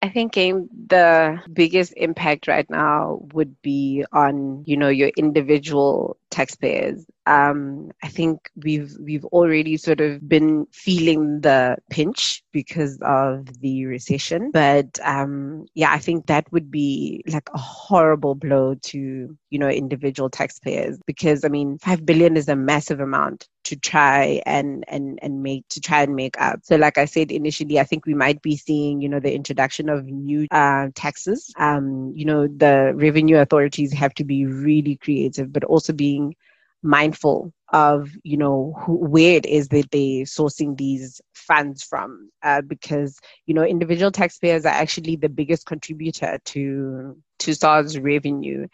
I 0.03 0.09
think 0.09 0.35
the 0.35 1.43
biggest 1.53 1.93
impact 1.97 2.49
right 2.49 2.69
now 2.71 3.21
would 3.35 3.61
be 3.61 4.05
on 4.13 4.65
you 4.67 4.77
know 4.77 4.89
your 4.89 5.11
individual 5.17 6.17
taxpayers. 6.31 7.05
Um, 7.27 7.91
I 8.03 8.09
think 8.09 8.51
we've 8.57 8.97
we've 8.99 9.27
already 9.27 9.77
sort 9.77 10.01
of 10.01 10.27
been 10.27 10.67
feeling 10.73 11.43
the 11.43 11.77
pinch 11.91 12.43
because 12.51 12.99
of 13.03 13.61
the 13.61 13.85
recession, 13.85 14.51
but 14.53 14.99
um, 15.05 15.67
yeah, 15.75 15.93
I 15.93 15.99
think 15.99 16.27
that 16.27 16.51
would 16.51 16.71
be 16.71 17.23
like 17.27 17.51
a 17.53 17.59
horrible 17.59 18.35
blow 18.35 18.77
to 18.77 19.37
you 19.51 19.59
know 19.59 19.69
individual 19.69 20.31
taxpayers 20.31 20.99
because 21.07 21.45
I 21.45 21.49
mean 21.49 21.77
five 21.77 22.07
billion 22.07 22.39
is 22.39 22.49
a 22.49 22.57
massive 22.57 23.01
amount 23.01 23.49
to 23.71 23.77
try 23.77 24.43
and 24.47 24.85
and 24.89 25.21
and 25.23 25.45
make 25.45 25.67
to 25.69 25.81
try 25.81 26.03
and 26.03 26.17
make 26.17 26.41
up. 26.41 26.59
So 26.65 26.75
like 26.77 26.99
I 26.99 27.05
said 27.05 27.31
initially, 27.31 27.79
I 27.79 27.85
think 27.85 28.05
we 28.05 28.15
might 28.15 28.43
be 28.43 28.57
seeing 28.57 29.01
you 29.01 29.09
know 29.09 29.21
the 29.21 29.33
introduction 29.33 29.89
of 29.89 30.05
new 30.07 30.49
uh, 30.51 30.89
taxes. 30.97 31.53
Um, 31.57 32.13
you 32.17 32.25
know 32.25 32.49
the 32.49 32.93
revenue 32.97 33.39
authorities 33.39 33.93
have 33.93 34.13
to 34.15 34.25
be 34.25 34.45
really 34.45 34.97
creative, 34.97 35.53
but 35.53 35.63
also 35.65 35.93
being 35.93 36.35
mindful 36.83 37.53
of 37.73 38.11
you 38.25 38.37
know 38.37 38.75
who, 38.81 38.97
where 38.97 39.37
it 39.37 39.47
is 39.47 39.69
that 39.69 39.89
they're 39.93 40.25
sourcing 40.25 40.77
these 40.77 41.21
funds 41.35 41.85
from 41.85 42.29
uh, 42.43 42.61
because 42.63 43.21
you 43.47 43.55
know 43.55 43.63
individual 43.63 44.11
taxpayers 44.11 44.67
are 44.67 44.75
actually 44.75 45.15
the 45.15 45.29
biggest 45.29 45.67
contributor 45.67 46.39
to 46.45 47.17
to 47.39 47.55
SARS 47.55 47.99
revenue 47.99 48.67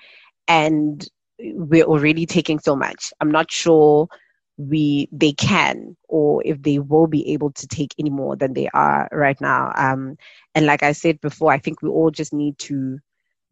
and 0.49 1.07
we're 1.39 1.85
already 1.85 2.25
taking 2.25 2.59
so 2.59 2.75
much 2.75 3.13
i'm 3.21 3.31
not 3.31 3.51
sure 3.51 4.09
we 4.57 5.09
they 5.13 5.33
can 5.33 5.97
or 6.09 6.43
if 6.45 6.63
they 6.63 6.79
will 6.79 7.07
be 7.07 7.33
able 7.33 7.51
to 7.53 7.67
take 7.67 7.95
any 7.99 8.11
more 8.11 8.37
than 8.37 8.55
they 8.55 8.69
are 8.73 9.09
right 9.13 9.41
now 9.41 9.73
um 9.77 10.17
and 10.55 10.67
like 10.67 10.83
i 10.83 10.93
said 10.93 11.21
before 11.21 11.53
i 11.53 11.59
think 11.59 11.83
we 11.83 11.89
all 11.89 12.11
just 12.11 12.33
need 12.33 12.59
to 12.59 12.99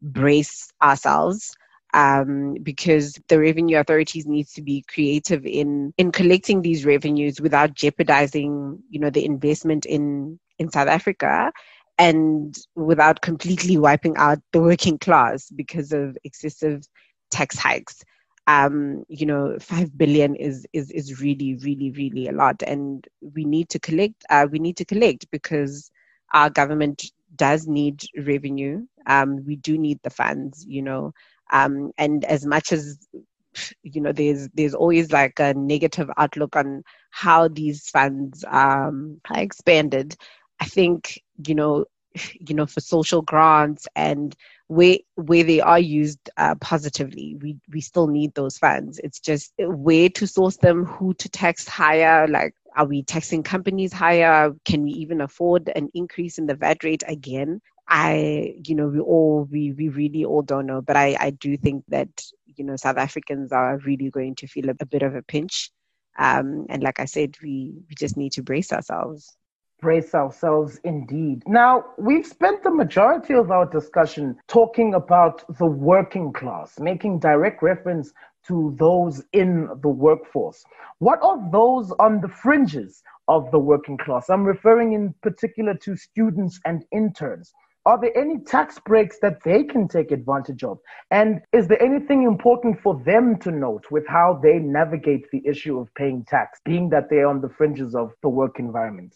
brace 0.01 0.71
ourselves 0.81 1.55
um, 1.93 2.55
because 2.61 3.17
the 3.29 3.39
revenue 3.39 3.77
authorities 3.79 4.27
need 4.27 4.47
to 4.47 4.61
be 4.61 4.83
creative 4.93 5.45
in 5.45 5.93
in 5.97 6.11
collecting 6.11 6.61
these 6.61 6.85
revenues 6.85 7.39
without 7.39 7.73
jeopardizing, 7.73 8.79
you 8.89 8.99
know, 8.99 9.09
the 9.09 9.23
investment 9.25 9.85
in 9.85 10.37
in 10.59 10.69
South 10.69 10.89
Africa 10.89 11.51
and 11.97 12.55
without 12.75 13.21
completely 13.21 13.77
wiping 13.77 14.15
out 14.17 14.39
the 14.51 14.61
working 14.61 14.97
class 14.97 15.49
because 15.51 15.93
of 15.93 16.17
excessive 16.25 16.83
tax 17.31 17.57
hikes. 17.57 18.03
Um, 18.47 19.03
you 19.07 19.25
know, 19.25 19.57
five 19.59 19.97
billion 19.97 20.35
is 20.35 20.65
is 20.73 20.91
is 20.91 21.21
really, 21.21 21.55
really, 21.55 21.91
really 21.91 22.27
a 22.27 22.31
lot, 22.31 22.61
and 22.65 23.05
we 23.21 23.43
need 23.45 23.69
to 23.69 23.79
collect. 23.79 24.23
Uh, 24.29 24.47
we 24.51 24.59
need 24.59 24.77
to 24.77 24.85
collect 24.85 25.29
because 25.31 25.91
our 26.33 26.49
government 26.49 27.03
does 27.35 27.67
need 27.67 28.03
revenue. 28.17 28.85
Um, 29.07 29.43
we 29.45 29.55
do 29.55 29.77
need 29.77 29.99
the 30.03 30.09
funds. 30.09 30.65
You 30.67 30.83
know, 30.83 31.13
um, 31.51 31.91
and 31.97 32.23
as 32.25 32.45
much 32.45 32.71
as 32.71 33.07
you 33.83 34.01
know, 34.01 34.11
there's 34.11 34.47
there's 34.53 34.73
always 34.73 35.11
like 35.11 35.39
a 35.39 35.53
negative 35.53 36.09
outlook 36.17 36.55
on 36.55 36.83
how 37.11 37.47
these 37.47 37.89
funds 37.89 38.43
um, 38.49 39.19
are 39.29 39.39
expanded. 39.41 40.15
I 40.59 40.65
think 40.65 41.21
you 41.47 41.55
know, 41.55 41.85
you 42.39 42.55
know, 42.55 42.65
for 42.65 42.81
social 42.81 43.21
grants 43.21 43.87
and 43.95 44.35
where 44.67 44.97
where 45.15 45.43
they 45.43 45.61
are 45.61 45.79
used 45.79 46.29
uh, 46.37 46.55
positively, 46.55 47.37
we 47.41 47.57
we 47.71 47.81
still 47.81 48.07
need 48.07 48.33
those 48.33 48.57
funds. 48.57 48.99
It's 49.03 49.19
just 49.19 49.53
where 49.57 50.09
to 50.09 50.27
source 50.27 50.57
them, 50.57 50.85
who 50.85 51.13
to 51.15 51.29
tax 51.29 51.67
higher, 51.67 52.27
like 52.27 52.53
are 52.75 52.85
we 52.85 53.03
taxing 53.03 53.43
companies 53.43 53.93
higher? 53.93 54.53
Can 54.65 54.83
we 54.83 54.91
even 54.91 55.21
afford 55.21 55.71
an 55.75 55.89
increase 55.93 56.37
in 56.37 56.45
the 56.45 56.55
VAT 56.55 56.83
rate 56.83 57.03
again? 57.07 57.61
I, 57.87 58.55
you 58.65 58.75
know, 58.75 58.87
we 58.87 58.99
all, 58.99 59.47
we, 59.49 59.71
we 59.71 59.89
really 59.89 60.25
all 60.25 60.41
don't 60.41 60.65
know. 60.65 60.81
But 60.81 60.97
I, 60.97 61.15
I 61.19 61.29
do 61.29 61.55
think 61.55 61.85
that, 61.89 62.09
you 62.55 62.65
know, 62.65 62.75
South 62.75 62.97
Africans 62.97 63.51
are 63.51 63.77
really 63.79 64.09
going 64.09 64.35
to 64.35 64.47
feel 64.47 64.69
a, 64.69 64.75
a 64.79 64.85
bit 64.85 65.03
of 65.03 65.15
a 65.15 65.21
pinch. 65.21 65.71
Um, 66.17 66.65
and 66.69 66.83
like 66.83 66.99
I 66.99 67.05
said, 67.05 67.35
we, 67.41 67.73
we 67.87 67.95
just 67.95 68.17
need 68.17 68.33
to 68.33 68.43
brace 68.43 68.73
ourselves. 68.73 69.35
Brace 69.85 70.15
ourselves 70.15 70.79
indeed. 70.83 71.43
Now, 71.45 71.85
we've 71.99 72.25
spent 72.25 72.63
the 72.63 72.71
majority 72.71 73.35
of 73.35 73.51
our 73.51 73.67
discussion 73.67 74.35
talking 74.47 74.95
about 74.95 75.43
the 75.59 75.67
working 75.67 76.33
class, 76.33 76.79
making 76.79 77.19
direct 77.19 77.61
reference 77.61 78.11
to 78.47 78.75
those 78.79 79.23
in 79.31 79.69
the 79.83 79.89
workforce. 79.89 80.65
What 80.97 81.19
are 81.21 81.37
those 81.51 81.91
on 81.99 82.19
the 82.19 82.29
fringes 82.29 83.03
of 83.27 83.51
the 83.51 83.59
working 83.59 83.99
class? 83.99 84.27
I'm 84.27 84.43
referring 84.43 84.93
in 84.93 85.13
particular 85.21 85.75
to 85.75 85.95
students 85.95 86.59
and 86.65 86.83
interns 86.91 87.53
are 87.85 88.01
there 88.01 88.17
any 88.17 88.39
tax 88.39 88.79
breaks 88.79 89.19
that 89.19 89.43
they 89.43 89.63
can 89.63 89.87
take 89.87 90.11
advantage 90.11 90.63
of? 90.63 90.79
And 91.11 91.41
is 91.53 91.67
there 91.67 91.79
anything 91.79 92.23
important 92.23 92.81
for 92.81 92.99
them 93.05 93.37
to 93.41 93.51
note 93.51 93.85
with 93.91 94.07
how 94.07 94.39
they 94.41 94.57
navigate 94.57 95.29
the 95.29 95.45
issue 95.45 95.79
of 95.79 95.93
paying 95.93 96.25
tax, 96.25 96.59
being 96.65 96.89
that 96.89 97.11
they're 97.11 97.27
on 97.27 97.41
the 97.41 97.49
fringes 97.49 97.93
of 97.93 98.13
the 98.23 98.29
work 98.29 98.57
environment? 98.57 99.15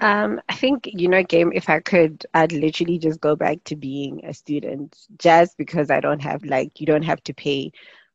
Um, 0.00 0.40
I 0.48 0.54
think, 0.54 0.88
you 0.92 1.08
know, 1.08 1.22
game, 1.22 1.50
if 1.54 1.68
I 1.68 1.80
could, 1.80 2.24
I'd 2.34 2.52
literally 2.52 2.98
just 2.98 3.20
go 3.20 3.34
back 3.34 3.64
to 3.64 3.76
being 3.76 4.24
a 4.24 4.34
student 4.34 4.96
just 5.18 5.56
because 5.56 5.90
I 5.90 6.00
don't 6.00 6.22
have, 6.22 6.44
like, 6.44 6.80
you 6.80 6.86
don't 6.86 7.02
have 7.02 7.22
to 7.24 7.34
pay 7.34 7.72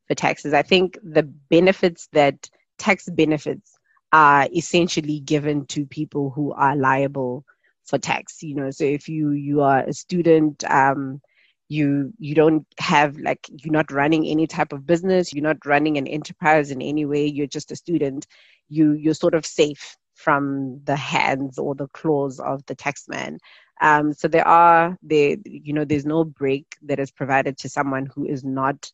for 0.07 0.15
taxes. 0.15 0.53
I 0.53 0.61
think 0.61 0.97
the 1.03 1.23
benefits 1.23 2.07
that 2.13 2.49
tax 2.77 3.09
benefits 3.09 3.77
are 4.11 4.47
essentially 4.55 5.19
given 5.19 5.65
to 5.65 5.85
people 5.85 6.29
who 6.29 6.53
are 6.53 6.75
liable 6.75 7.43
for 7.85 7.97
tax 7.97 8.41
you 8.41 8.55
know 8.55 8.69
so 8.71 8.83
if 8.85 9.09
you 9.09 9.31
you 9.31 9.61
are 9.61 9.79
a 9.79 9.93
student 9.93 10.63
um 10.69 11.19
you 11.67 12.13
you 12.19 12.35
don't 12.35 12.65
have 12.79 13.17
like 13.17 13.49
you're 13.49 13.73
not 13.73 13.91
running 13.91 14.25
any 14.25 14.47
type 14.47 14.71
of 14.71 14.85
business 14.85 15.33
you're 15.33 15.43
not 15.43 15.65
running 15.65 15.97
an 15.97 16.07
enterprise 16.07 16.71
in 16.71 16.81
any 16.81 17.05
way 17.05 17.25
you're 17.25 17.47
just 17.47 17.71
a 17.71 17.75
student 17.75 18.27
you 18.69 18.93
you're 18.93 19.13
sort 19.13 19.33
of 19.33 19.45
safe 19.45 19.97
from 20.23 20.79
the 20.85 20.95
hands 20.95 21.57
or 21.57 21.75
the 21.75 21.87
claws 21.89 22.39
of 22.39 22.65
the 22.65 22.75
taxman 22.75 23.37
um, 23.81 24.13
so 24.13 24.27
there 24.27 24.47
are 24.47 24.97
there 25.01 25.35
you 25.45 25.73
know 25.73 25.85
there's 25.85 26.05
no 26.05 26.23
break 26.23 26.65
that 26.81 26.99
is 26.99 27.11
provided 27.11 27.57
to 27.57 27.69
someone 27.69 28.05
who 28.13 28.25
is 28.25 28.43
not 28.43 28.91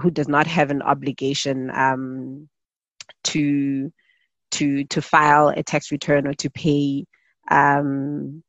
who 0.00 0.10
does 0.10 0.28
not 0.28 0.46
have 0.46 0.70
an 0.70 0.82
obligation 0.82 1.70
um, 1.70 2.48
to 3.24 3.92
to 4.50 4.84
to 4.84 5.00
file 5.00 5.48
a 5.48 5.62
tax 5.62 5.90
return 5.90 6.26
or 6.26 6.34
to 6.34 6.50
pay 6.50 7.04
um, 7.50 8.42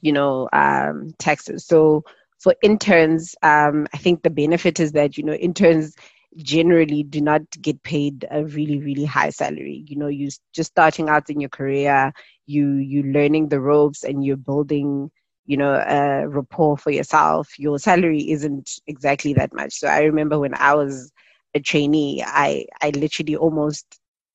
you 0.00 0.12
know, 0.12 0.48
um, 0.52 1.12
taxes. 1.18 1.66
So 1.66 2.04
for 2.38 2.54
interns, 2.62 3.34
um, 3.42 3.86
I 3.92 3.98
think 3.98 4.22
the 4.22 4.30
benefit 4.30 4.80
is 4.80 4.92
that, 4.92 5.18
you 5.18 5.24
know, 5.24 5.34
interns 5.34 5.94
generally 6.36 7.02
do 7.02 7.20
not 7.20 7.42
get 7.60 7.82
paid 7.82 8.26
a 8.30 8.44
really, 8.44 8.78
really 8.78 9.04
high 9.04 9.30
salary. 9.30 9.84
You 9.86 9.96
know, 9.96 10.08
you're 10.08 10.30
just 10.52 10.70
starting 10.70 11.08
out 11.08 11.28
in 11.30 11.40
your 11.40 11.50
career, 11.50 12.12
you 12.46 12.74
you 12.74 13.02
learning 13.02 13.48
the 13.48 13.60
ropes 13.60 14.04
and 14.04 14.24
you're 14.24 14.36
building, 14.36 15.10
you 15.46 15.56
know, 15.56 15.74
a 15.74 16.28
rapport 16.28 16.76
for 16.78 16.90
yourself. 16.90 17.58
Your 17.58 17.78
salary 17.78 18.30
isn't 18.30 18.80
exactly 18.86 19.34
that 19.34 19.52
much. 19.54 19.74
So 19.74 19.88
I 19.88 20.02
remember 20.02 20.38
when 20.38 20.54
I 20.54 20.74
was 20.74 21.12
a 21.54 21.60
trainee, 21.60 22.22
I 22.24 22.66
I 22.80 22.90
literally 22.90 23.36
almost 23.36 23.86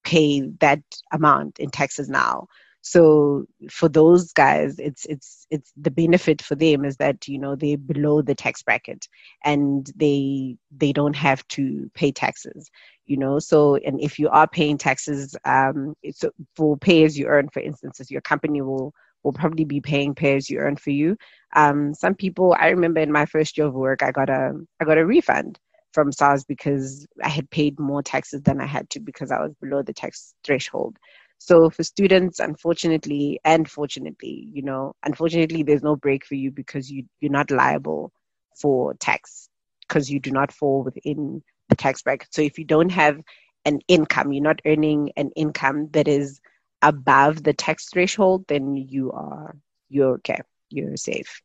pay 0.04 0.42
that 0.60 0.84
amount 1.12 1.60
in 1.60 1.70
taxes 1.70 2.10
now 2.10 2.48
so 2.86 3.46
for 3.72 3.90
those 3.90 4.32
guys 4.34 4.78
it's 4.78 5.06
it's 5.08 5.48
it's 5.50 5.74
the 5.76 5.90
benefit 5.90 6.40
for 6.40 6.54
them 6.54 6.86
is 6.86 6.98
that 6.98 7.28
you 7.28 7.40
know 7.40 7.56
they're 7.56 7.80
below 7.80 8.22
the 8.22 8.36
tax 8.36 8.62
bracket 8.62 9.08
and 9.44 9.92
they 9.96 10.56
they 10.78 10.94
don't 10.94 11.16
have 11.16 11.46
to 11.48 11.90
pay 11.96 12.12
taxes 12.12 12.70
you 13.08 13.18
know 13.18 13.40
so 13.40 13.76
and 13.78 14.00
if 14.00 14.20
you 14.20 14.30
are 14.30 14.48
paying 14.48 14.78
taxes 14.78 15.36
um 15.46 15.96
it's 16.04 16.24
for 16.56 16.78
pay 16.78 17.04
as 17.04 17.18
you 17.18 17.26
earn 17.26 17.50
for 17.50 17.60
instance 17.60 18.00
your 18.12 18.22
company 18.22 18.62
will 18.62 18.94
will 19.24 19.34
probably 19.34 19.66
be 19.66 19.82
paying 19.82 20.14
pay 20.14 20.36
as 20.36 20.48
you 20.48 20.60
earn 20.60 20.76
for 20.76 20.92
you 20.92 21.18
um 21.56 21.92
some 21.96 22.14
people 22.14 22.56
i 22.60 22.68
remember 22.68 23.00
in 23.00 23.12
my 23.12 23.26
first 23.26 23.58
year 23.58 23.66
of 23.66 23.74
work 23.74 24.04
i 24.04 24.12
got 24.12 24.30
a 24.30 24.54
i 24.80 24.86
got 24.86 25.00
a 25.00 25.06
refund 25.06 25.60
from 25.92 26.12
SARS 26.12 26.44
because 26.44 27.08
I 27.24 27.30
had 27.30 27.50
paid 27.50 27.80
more 27.80 28.04
taxes 28.04 28.42
than 28.42 28.60
I 28.60 28.66
had 28.66 28.90
to 28.90 29.00
because 29.00 29.32
I 29.32 29.40
was 29.40 29.54
below 29.62 29.82
the 29.82 29.94
tax 29.94 30.36
threshold. 30.44 30.98
So 31.38 31.70
for 31.70 31.84
students, 31.84 32.40
unfortunately, 32.40 33.40
and 33.44 33.70
fortunately, 33.70 34.50
you 34.52 34.64
know, 34.64 34.94
unfortunately, 35.04 35.64
there's 35.64 35.84
no 35.84 35.96
break 35.96 36.26
for 36.26 36.36
you 36.36 36.52
because 36.52 36.90
you 36.90 37.06
you're 37.20 37.32
not 37.32 37.52
liable 37.52 38.12
for 38.60 38.94
tax 38.96 39.50
because 39.88 40.10
you 40.10 40.20
do 40.20 40.32
not 40.32 40.52
fall 40.52 40.84
within 40.84 41.44
the 41.70 41.76
tax 41.76 42.02
bracket. 42.02 42.30
So 42.32 42.42
if 42.42 42.58
you 42.58 42.66
don't 42.66 42.92
have 42.92 43.22
an 43.66 43.80
income, 43.88 44.32
you're 44.32 44.44
not 44.44 44.62
earning 44.66 45.12
an 45.18 45.32
income 45.36 45.90
that 45.92 46.08
is 46.08 46.40
above 46.82 47.44
the 47.44 47.54
tax 47.54 47.90
threshold, 47.90 48.46
then 48.48 48.76
you 48.76 49.12
are 49.12 49.56
you're 49.90 50.16
okay. 50.16 50.42
You're 50.70 50.98
safe. 50.98 51.42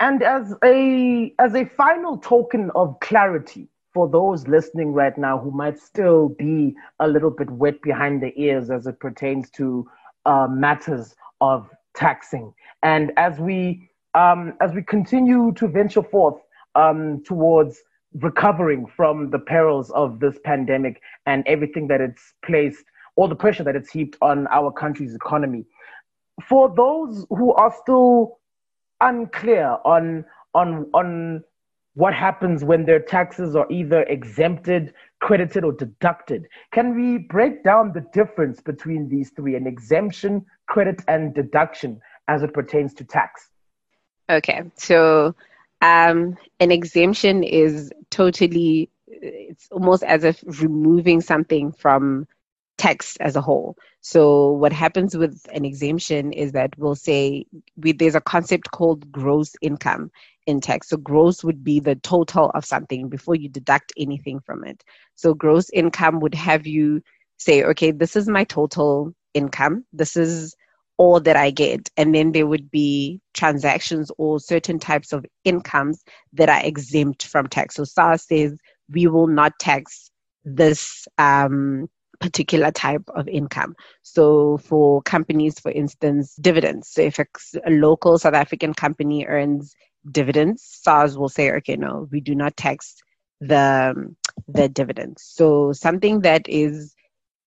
And 0.00 0.22
as 0.22 0.52
a 0.64 1.32
as 1.38 1.54
a 1.54 1.64
final 1.64 2.18
token 2.18 2.70
of 2.74 2.98
clarity, 3.00 3.68
for 3.92 4.08
those 4.08 4.48
listening 4.48 4.92
right 4.92 5.16
now 5.16 5.38
who 5.38 5.50
might 5.50 5.78
still 5.78 6.30
be 6.30 6.74
a 7.00 7.08
little 7.08 7.30
bit 7.30 7.50
wet 7.50 7.80
behind 7.82 8.22
the 8.22 8.32
ears 8.40 8.70
as 8.70 8.86
it 8.86 8.98
pertains 9.00 9.50
to 9.50 9.88
uh, 10.24 10.46
matters 10.48 11.14
of 11.40 11.68
taxing. 11.94 12.52
And 12.82 13.12
as 13.16 13.38
we 13.38 13.88
um, 14.14 14.54
as 14.60 14.72
we 14.72 14.82
continue 14.82 15.52
to 15.54 15.68
venture 15.68 16.02
forth 16.02 16.40
um, 16.74 17.22
towards 17.24 17.80
recovering 18.20 18.86
from 18.86 19.30
the 19.30 19.38
perils 19.38 19.90
of 19.92 20.20
this 20.20 20.38
pandemic 20.44 21.00
and 21.24 21.42
everything 21.46 21.88
that 21.88 22.00
it's 22.00 22.34
placed, 22.44 22.84
all 23.16 23.26
the 23.26 23.34
pressure 23.34 23.62
that 23.64 23.74
it's 23.74 23.90
heaped 23.90 24.16
on 24.20 24.46
our 24.48 24.70
country's 24.70 25.14
economy. 25.14 25.64
For 26.46 26.74
those 26.74 27.26
who 27.30 27.54
are 27.54 27.74
still 27.82 28.38
unclear 29.00 29.78
on 29.84 30.24
on 30.54 30.86
on 30.94 31.42
what 31.94 32.14
happens 32.14 32.64
when 32.64 32.84
their 32.84 33.00
taxes 33.00 33.54
are 33.54 33.66
either 33.70 34.02
exempted, 34.04 34.94
credited, 35.20 35.64
or 35.64 35.72
deducted. 35.72 36.46
Can 36.72 36.94
we 36.94 37.18
break 37.18 37.62
down 37.64 37.92
the 37.92 38.06
difference 38.12 38.60
between 38.60 39.08
these 39.08 39.30
three 39.30 39.56
an 39.56 39.66
exemption, 39.66 40.44
credit, 40.68 41.02
and 41.08 41.34
deduction 41.34 42.00
as 42.28 42.42
it 42.42 42.54
pertains 42.54 42.94
to 42.94 43.04
tax? 43.04 43.50
Okay, 44.30 44.62
so 44.76 45.34
um, 45.82 46.36
an 46.60 46.70
exemption 46.70 47.42
is 47.42 47.92
totally, 48.10 48.88
it's 49.06 49.68
almost 49.70 50.02
as 50.04 50.24
if 50.24 50.42
removing 50.62 51.20
something 51.20 51.72
from 51.72 52.26
tax 52.78 53.16
as 53.18 53.36
a 53.36 53.40
whole. 53.40 53.76
So 54.00 54.52
what 54.52 54.72
happens 54.72 55.16
with 55.16 55.40
an 55.52 55.64
exemption 55.64 56.32
is 56.32 56.52
that 56.52 56.76
we'll 56.76 56.94
say 56.94 57.46
we, 57.76 57.92
there's 57.92 58.14
a 58.14 58.20
concept 58.20 58.70
called 58.72 59.10
gross 59.12 59.54
income 59.62 60.10
in 60.46 60.60
tax. 60.60 60.88
So 60.88 60.96
gross 60.96 61.44
would 61.44 61.62
be 61.62 61.80
the 61.80 61.94
total 61.96 62.50
of 62.54 62.64
something 62.64 63.08
before 63.08 63.36
you 63.36 63.48
deduct 63.48 63.92
anything 63.96 64.40
from 64.40 64.64
it. 64.64 64.82
So 65.14 65.34
gross 65.34 65.70
income 65.70 66.20
would 66.20 66.34
have 66.34 66.66
you 66.66 67.02
say, 67.36 67.62
okay, 67.62 67.90
this 67.92 68.16
is 68.16 68.28
my 68.28 68.44
total 68.44 69.14
income. 69.34 69.84
This 69.92 70.16
is 70.16 70.56
all 70.96 71.20
that 71.20 71.36
I 71.36 71.50
get. 71.50 71.88
And 71.96 72.14
then 72.14 72.32
there 72.32 72.46
would 72.46 72.70
be 72.70 73.20
transactions 73.34 74.10
or 74.18 74.40
certain 74.40 74.78
types 74.78 75.12
of 75.12 75.24
incomes 75.44 76.02
that 76.32 76.48
are 76.48 76.64
exempt 76.64 77.26
from 77.26 77.46
tax. 77.46 77.76
So 77.76 77.84
SARS 77.84 78.26
says 78.26 78.56
we 78.90 79.06
will 79.06 79.26
not 79.26 79.52
tax 79.58 80.10
this 80.44 81.06
um, 81.18 81.88
particular 82.22 82.70
type 82.70 83.02
of 83.14 83.28
income. 83.28 83.74
So 84.02 84.58
for 84.58 85.02
companies, 85.02 85.58
for 85.58 85.70
instance, 85.70 86.34
dividends. 86.36 86.88
So 86.88 87.02
if 87.02 87.18
a, 87.18 87.26
local 87.68 88.18
South 88.18 88.34
African 88.34 88.72
company 88.72 89.26
earns 89.26 89.74
dividends, 90.10 90.62
SARS 90.82 91.18
will 91.18 91.28
say, 91.28 91.52
okay, 91.56 91.76
no, 91.76 92.08
we 92.10 92.20
do 92.20 92.34
not 92.34 92.56
tax 92.56 92.96
the 93.40 94.14
the 94.48 94.68
dividends. 94.68 95.22
So 95.24 95.72
something 95.72 96.20
that 96.20 96.48
is 96.48 96.94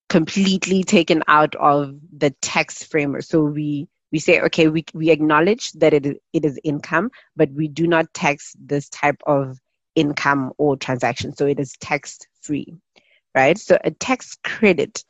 completely 0.09 0.83
taken 0.83 1.23
out 1.27 1.55
of 1.55 1.95
the 2.15 2.31
tax 2.41 2.83
framework. 2.83 3.23
So 3.23 3.41
we 3.43 3.87
we 4.11 4.19
say, 4.19 4.41
okay, 4.41 4.67
we 4.67 4.85
we 4.93 5.09
acknowledge 5.09 5.71
that 5.73 5.93
it 5.93 6.05
is, 6.05 6.15
it 6.33 6.45
is 6.45 6.59
income, 6.63 7.09
but 7.35 7.49
we 7.51 7.67
do 7.67 7.87
not 7.87 8.13
tax 8.13 8.53
this 8.59 8.89
type 8.89 9.21
of 9.25 9.57
income 9.95 10.51
or 10.57 10.75
transaction. 10.77 11.35
So 11.35 11.47
it 11.47 11.59
is 11.59 11.73
tax 11.79 12.19
free, 12.41 12.75
right? 13.35 13.57
So 13.57 13.77
a 13.83 13.91
tax 13.91 14.35
credit 14.43 15.03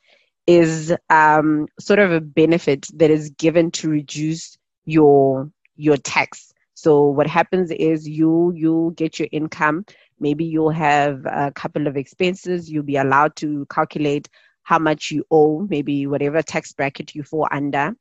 is 0.48 0.94
um, 1.10 1.68
sort 1.80 2.00
of 2.00 2.12
a 2.12 2.22
benefit 2.22 2.88
that 2.96 3.12
is 3.12 3.30
given 3.32 3.72
to 3.72 3.90
reduce 3.90 4.58
your 4.86 5.50
your 5.76 5.98
tax. 5.98 6.54
So 6.74 7.06
what 7.06 7.28
happens 7.28 7.72
is 7.72 8.08
you 8.08 8.52
you 8.56 8.94
get 8.96 9.20
your 9.20 9.30
income. 9.32 9.86
Maybe 10.20 10.46
you'll 10.46 10.70
have 10.70 11.26
a 11.26 11.52
couple 11.52 11.88
of 11.88 11.98
expenses. 11.98 12.70
You'll 12.70 12.84
be 12.84 12.98
allowed 12.98 13.36
to 13.38 13.66
calculate 13.70 14.30
how 14.64 14.80
much 14.80 15.12
you 15.12 15.24
owe, 15.30 15.68
maybe 15.70 16.08
whatever 16.08 16.42
tax 16.42 16.74
bracket 16.74 17.14
you 17.14 17.24
fall 17.24 17.48
under. 17.52 17.96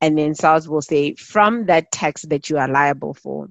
And 0.00 0.16
then 0.16 0.34
SARS 0.34 0.68
will 0.68 0.82
say, 0.82 1.14
from 1.14 1.66
that 1.66 1.90
tax 1.92 2.22
that 2.22 2.48
you 2.48 2.58
are 2.58 2.68
liable 2.68 3.14
for, 3.14 3.48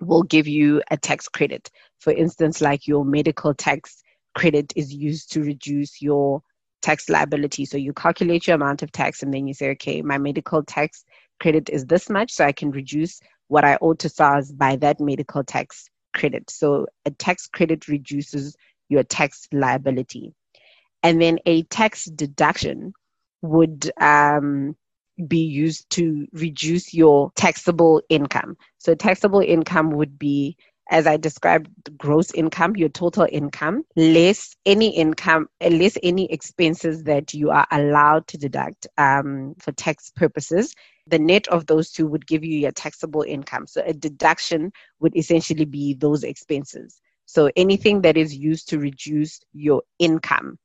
will 0.00 0.22
give 0.22 0.46
you 0.46 0.82
a 0.90 0.96
tax 0.96 1.28
credit. 1.28 1.70
For 1.98 2.12
instance, 2.12 2.60
like 2.60 2.86
your 2.86 3.04
medical 3.04 3.54
tax 3.54 4.01
credit 4.34 4.72
is 4.76 4.92
used 4.92 5.32
to 5.32 5.42
reduce 5.42 6.02
your 6.02 6.42
tax 6.82 7.08
liability. 7.08 7.64
So 7.64 7.76
you 7.76 7.92
calculate 7.92 8.46
your 8.46 8.56
amount 8.56 8.82
of 8.82 8.92
tax 8.92 9.22
and 9.22 9.32
then 9.32 9.46
you 9.46 9.54
say, 9.54 9.70
okay, 9.70 10.02
my 10.02 10.18
medical 10.18 10.62
tax 10.62 11.04
credit 11.40 11.68
is 11.70 11.86
this 11.86 12.10
much, 12.10 12.32
so 12.32 12.44
I 12.44 12.52
can 12.52 12.70
reduce 12.70 13.20
what 13.48 13.64
I 13.64 13.78
owe 13.80 13.94
to 13.94 14.08
SARS 14.08 14.50
by 14.52 14.76
that 14.76 15.00
medical 15.00 15.44
tax 15.44 15.88
credit. 16.14 16.50
So 16.50 16.86
a 17.04 17.10
tax 17.10 17.46
credit 17.46 17.88
reduces 17.88 18.56
your 18.88 19.02
tax 19.02 19.46
liability 19.52 20.34
and 21.02 21.20
then 21.20 21.38
a 21.46 21.62
tax 21.64 22.04
deduction 22.04 22.92
would 23.42 23.90
um, 24.00 24.76
be 25.26 25.44
used 25.44 25.90
to 25.90 26.26
reduce 26.32 26.94
your 26.94 27.32
taxable 27.34 28.02
income. 28.08 28.56
So, 28.78 28.94
taxable 28.94 29.40
income 29.40 29.90
would 29.90 30.18
be, 30.18 30.56
as 30.92 31.06
I 31.06 31.16
described, 31.16 31.68
gross 31.98 32.32
income, 32.32 32.76
your 32.76 32.90
total 32.90 33.26
income, 33.32 33.84
less 33.96 34.54
any 34.64 34.94
income, 34.96 35.48
less 35.60 35.98
any 36.02 36.30
expenses 36.30 37.02
that 37.04 37.34
you 37.34 37.50
are 37.50 37.66
allowed 37.72 38.28
to 38.28 38.38
deduct 38.38 38.86
um, 38.98 39.54
for 39.58 39.72
tax 39.72 40.12
purposes. 40.14 40.74
The 41.08 41.18
net 41.18 41.48
of 41.48 41.66
those 41.66 41.90
two 41.90 42.06
would 42.06 42.26
give 42.28 42.44
you 42.44 42.58
your 42.58 42.72
taxable 42.72 43.22
income. 43.22 43.66
So, 43.66 43.82
a 43.84 43.92
deduction 43.92 44.70
would 45.00 45.16
essentially 45.16 45.64
be 45.64 45.94
those 45.94 46.22
expenses. 46.22 47.00
So, 47.26 47.50
anything 47.56 48.02
that 48.02 48.16
is 48.16 48.36
used 48.36 48.68
to 48.68 48.78
reduce 48.78 49.40
your 49.52 49.82
income 49.98 50.58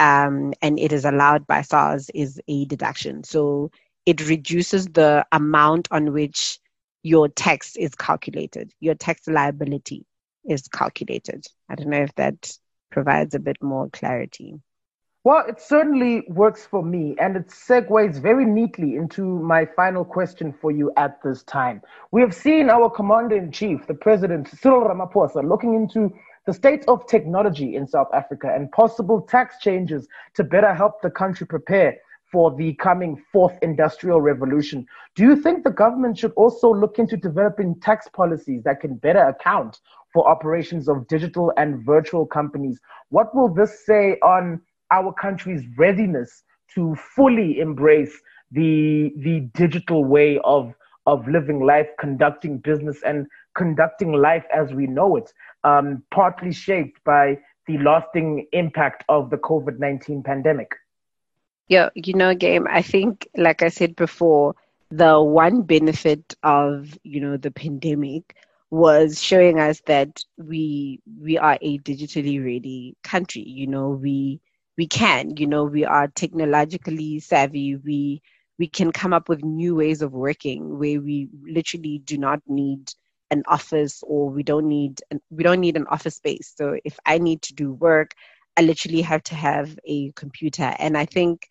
um, 0.00 0.54
and 0.62 0.78
it 0.78 0.92
is 0.92 1.04
allowed 1.04 1.46
by 1.46 1.60
SARS 1.60 2.10
is 2.14 2.40
a 2.48 2.64
deduction. 2.64 3.22
So 3.22 3.70
it 4.06 4.26
reduces 4.28 4.86
the 4.86 5.26
amount 5.30 5.88
on 5.90 6.12
which 6.14 6.58
your 7.02 7.28
tax 7.28 7.76
is 7.76 7.94
calculated, 7.94 8.72
your 8.80 8.94
tax 8.94 9.26
liability 9.26 10.04
is 10.44 10.68
calculated. 10.68 11.46
I 11.68 11.74
don't 11.74 11.88
know 11.88 12.02
if 12.02 12.14
that 12.16 12.52
provides 12.90 13.34
a 13.34 13.38
bit 13.38 13.56
more 13.62 13.88
clarity. 13.90 14.60
Well, 15.22 15.44
it 15.46 15.60
certainly 15.60 16.24
works 16.28 16.64
for 16.64 16.82
me, 16.82 17.14
and 17.20 17.36
it 17.36 17.48
segues 17.48 18.18
very 18.18 18.46
neatly 18.46 18.96
into 18.96 19.22
my 19.22 19.66
final 19.66 20.02
question 20.02 20.54
for 20.62 20.70
you 20.70 20.90
at 20.96 21.22
this 21.22 21.42
time. 21.42 21.82
We 22.10 22.22
have 22.22 22.34
seen 22.34 22.70
our 22.70 22.88
commander 22.88 23.36
in 23.36 23.52
chief, 23.52 23.86
the 23.86 23.92
president, 23.92 24.48
Cyril 24.48 24.88
Ramaphosa, 24.88 25.46
looking 25.46 25.74
into 25.74 26.10
the 26.46 26.54
state 26.54 26.84
of 26.88 27.06
technology 27.06 27.76
in 27.76 27.86
South 27.86 28.08
Africa 28.14 28.50
and 28.54 28.72
possible 28.72 29.20
tax 29.20 29.58
changes 29.60 30.08
to 30.36 30.42
better 30.42 30.72
help 30.72 31.02
the 31.02 31.10
country 31.10 31.46
prepare 31.46 31.98
for 32.32 32.54
the 32.56 32.74
coming 32.74 33.22
fourth 33.32 33.58
industrial 33.62 34.20
revolution. 34.20 34.86
Do 35.14 35.24
you 35.24 35.36
think 35.36 35.64
the 35.64 35.70
government 35.70 36.18
should 36.18 36.32
also 36.32 36.72
look 36.72 36.98
into 36.98 37.16
developing 37.16 37.78
tax 37.80 38.08
policies 38.08 38.62
that 38.64 38.80
can 38.80 38.94
better 38.96 39.22
account 39.22 39.80
for 40.12 40.28
operations 40.28 40.88
of 40.88 41.06
digital 41.08 41.52
and 41.56 41.84
virtual 41.84 42.26
companies? 42.26 42.80
What 43.08 43.34
will 43.34 43.52
this 43.52 43.84
say 43.84 44.18
on 44.22 44.60
our 44.90 45.12
country's 45.12 45.64
readiness 45.76 46.42
to 46.74 46.94
fully 47.16 47.60
embrace 47.60 48.20
the, 48.52 49.12
the 49.18 49.40
digital 49.54 50.04
way 50.04 50.38
of, 50.44 50.74
of 51.06 51.26
living 51.28 51.64
life, 51.64 51.88
conducting 51.98 52.58
business, 52.58 53.00
and 53.04 53.26
conducting 53.56 54.12
life 54.12 54.44
as 54.52 54.72
we 54.72 54.86
know 54.86 55.16
it? 55.16 55.32
um, 55.64 56.02
partly 56.10 56.52
shaped 56.52 57.02
by 57.04 57.38
the 57.66 57.78
lasting 57.78 58.46
impact 58.52 59.04
of 59.08 59.30
the 59.30 59.36
COVID 59.36 59.78
19 59.78 60.22
pandemic? 60.22 60.74
Yeah, 61.70 61.90
you 61.96 62.14
know, 62.14 62.34
Game, 62.34 62.66
I 62.70 62.82
think, 62.82 63.28
like 63.36 63.62
I 63.62 63.70
said 63.70 63.96
before, 63.96 64.56
the 64.90 65.22
one 65.22 65.62
benefit 65.62 66.34
of, 66.42 66.98
you 67.04 67.20
know, 67.20 67.38
the 67.38 67.52
pandemic 67.52 68.36
was 68.70 69.22
showing 69.22 69.60
us 69.60 69.80
that 69.86 70.24
we 70.38 71.00
we 71.20 71.38
are 71.38 71.58
a 71.62 71.78
digitally 71.80 72.44
ready 72.44 72.96
country. 73.04 73.42
You 73.42 73.68
know, 73.68 73.90
we 73.90 74.40
we 74.78 74.88
can, 74.88 75.36
you 75.38 75.46
know, 75.46 75.64
we 75.64 75.84
are 75.86 76.08
technologically 76.08 77.20
savvy. 77.20 77.76
We 77.76 78.22
we 78.58 78.68
can 78.68 78.92
come 78.92 79.14
up 79.14 79.28
with 79.28 79.44
new 79.44 79.76
ways 79.76 80.02
of 80.02 80.12
working 80.12 80.78
where 80.78 81.00
we 81.00 81.28
literally 81.44 82.00
do 82.04 82.18
not 82.18 82.42
need 82.48 82.92
an 83.30 83.44
office 83.48 84.02
or 84.06 84.30
we 84.30 84.42
don't 84.44 84.68
need 84.68 85.00
an, 85.12 85.20
we 85.30 85.44
don't 85.44 85.60
need 85.60 85.76
an 85.76 85.86
office 85.88 86.16
space 86.16 86.52
so 86.56 86.78
if 86.84 86.98
i 87.06 87.18
need 87.18 87.42
to 87.42 87.54
do 87.54 87.72
work 87.74 88.14
i 88.58 88.62
literally 88.62 89.02
have 89.02 89.22
to 89.24 89.36
have 89.36 89.78
a 89.86 90.12
computer 90.16 90.74
and 90.80 90.98
i 90.98 91.06
think 91.06 91.48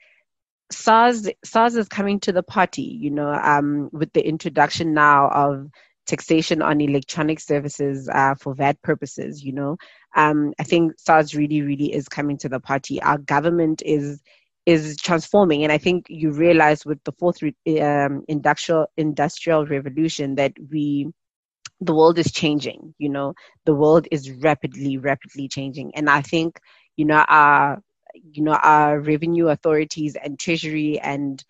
SARS 0.71 1.27
SARS 1.43 1.75
is 1.75 1.87
coming 1.87 2.19
to 2.21 2.31
the 2.31 2.43
party, 2.43 2.81
you 2.81 3.09
know, 3.11 3.33
um, 3.33 3.89
with 3.91 4.13
the 4.13 4.25
introduction 4.25 4.93
now 4.93 5.29
of 5.29 5.69
taxation 6.05 6.61
on 6.61 6.81
electronic 6.81 7.39
services 7.39 8.09
uh, 8.09 8.35
for 8.35 8.53
VAT 8.55 8.81
purposes. 8.81 9.43
You 9.43 9.53
know, 9.53 9.77
um, 10.15 10.53
I 10.59 10.63
think 10.63 10.93
SARS 10.99 11.35
really, 11.35 11.61
really 11.61 11.93
is 11.93 12.07
coming 12.07 12.37
to 12.39 12.49
the 12.49 12.59
party. 12.59 13.01
Our 13.01 13.17
government 13.17 13.81
is 13.85 14.21
is 14.65 14.97
transforming, 14.97 15.63
and 15.63 15.71
I 15.71 15.79
think 15.79 16.05
you 16.09 16.31
realize 16.31 16.85
with 16.85 17.03
the 17.03 17.13
fourth 17.13 17.41
re- 17.41 17.81
um, 17.81 18.23
industrial 18.27 18.87
industrial 18.97 19.65
revolution 19.65 20.35
that 20.35 20.53
we 20.71 21.11
the 21.81 21.95
world 21.95 22.19
is 22.19 22.31
changing 22.31 22.93
you 22.97 23.09
know 23.09 23.33
the 23.65 23.73
world 23.73 24.07
is 24.11 24.31
rapidly 24.31 24.97
rapidly 24.97 25.47
changing 25.47 25.93
and 25.95 26.09
i 26.09 26.21
think 26.21 26.59
you 26.97 27.05
know 27.05 27.23
our 27.27 27.81
you 28.31 28.43
know 28.43 28.53
our 28.63 28.99
revenue 28.99 29.47
authorities 29.47 30.15
and 30.15 30.39
treasury 30.39 30.99
and 30.99 31.43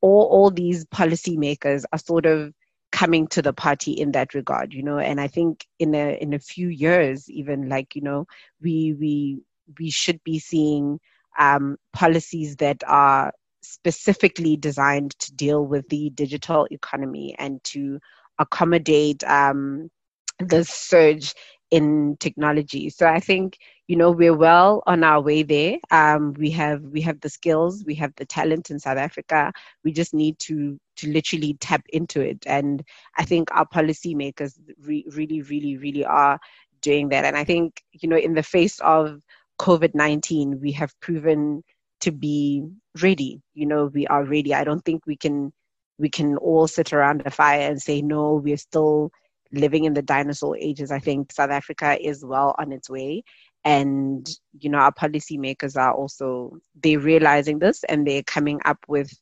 all 0.00 0.28
all 0.30 0.50
these 0.50 0.84
policymakers 0.86 1.84
are 1.92 1.98
sort 1.98 2.26
of 2.26 2.52
coming 2.92 3.26
to 3.28 3.42
the 3.42 3.52
party 3.52 3.92
in 3.92 4.12
that 4.12 4.32
regard, 4.34 4.72
you 4.72 4.82
know. 4.82 4.98
And 4.98 5.20
I 5.20 5.28
think 5.28 5.66
in 5.78 5.94
a 5.94 6.18
in 6.20 6.32
a 6.32 6.38
few 6.38 6.68
years, 6.68 7.28
even 7.30 7.68
like 7.68 7.94
you 7.94 8.02
know, 8.02 8.26
we 8.60 8.94
we 8.98 9.40
we 9.78 9.90
should 9.90 10.22
be 10.24 10.38
seeing 10.38 10.98
um, 11.38 11.76
policies 11.92 12.56
that 12.56 12.82
are 12.86 13.32
specifically 13.62 14.56
designed 14.56 15.18
to 15.18 15.34
deal 15.34 15.66
with 15.66 15.88
the 15.88 16.10
digital 16.10 16.66
economy 16.70 17.34
and 17.38 17.62
to 17.64 17.98
accommodate 18.38 19.24
um, 19.24 19.90
the 20.38 20.64
surge 20.64 21.34
in 21.70 22.16
technology. 22.18 22.90
So 22.90 23.06
I 23.06 23.20
think 23.20 23.58
you 23.88 23.96
know 23.96 24.10
we're 24.10 24.36
well 24.36 24.82
on 24.86 25.04
our 25.04 25.20
way 25.20 25.42
there. 25.42 25.78
Um, 25.90 26.34
we 26.34 26.50
have 26.50 26.82
we 26.82 27.00
have 27.02 27.20
the 27.20 27.28
skills, 27.28 27.84
we 27.86 27.94
have 27.96 28.12
the 28.16 28.26
talent 28.26 28.70
in 28.70 28.78
South 28.78 28.98
Africa. 28.98 29.52
We 29.84 29.92
just 29.92 30.14
need 30.14 30.38
to 30.40 30.78
to 30.96 31.12
literally 31.12 31.56
tap 31.60 31.82
into 31.92 32.20
it, 32.20 32.44
and 32.46 32.82
I 33.16 33.24
think 33.24 33.48
our 33.52 33.66
policymakers 33.66 34.58
re- 34.80 35.06
really, 35.12 35.42
really, 35.42 35.76
really 35.76 36.04
are 36.04 36.38
doing 36.82 37.08
that. 37.10 37.24
And 37.24 37.36
I 37.36 37.44
think 37.44 37.82
you 37.92 38.08
know 38.08 38.16
in 38.18 38.34
the 38.34 38.42
face 38.42 38.78
of 38.80 39.20
COVID 39.60 39.94
nineteen, 39.94 40.60
we 40.60 40.72
have 40.72 40.98
proven 41.00 41.62
to 42.00 42.12
be 42.12 42.62
ready. 43.02 43.42
You 43.54 43.66
know, 43.66 43.86
we 43.86 44.06
are 44.06 44.24
ready. 44.24 44.54
I 44.54 44.64
don't 44.64 44.84
think 44.84 45.06
we 45.06 45.16
can 45.16 45.52
we 45.98 46.10
can 46.10 46.36
all 46.36 46.68
sit 46.68 46.92
around 46.92 47.22
a 47.24 47.30
fire 47.30 47.68
and 47.70 47.80
say 47.80 48.02
no. 48.02 48.34
We're 48.34 48.58
still 48.58 49.10
living 49.52 49.84
in 49.84 49.94
the 49.94 50.02
dinosaur 50.02 50.56
ages. 50.56 50.90
I 50.90 50.98
think 50.98 51.32
South 51.32 51.50
Africa 51.50 51.98
is 52.00 52.24
well 52.24 52.54
on 52.58 52.72
its 52.72 52.90
way. 52.90 53.24
And, 53.64 54.28
you 54.60 54.70
know, 54.70 54.78
our 54.78 54.92
policymakers 54.92 55.76
are 55.76 55.92
also, 55.92 56.58
they're 56.82 57.00
realizing 57.00 57.58
this 57.58 57.82
and 57.84 58.06
they're 58.06 58.22
coming 58.22 58.60
up 58.64 58.78
with, 58.86 59.12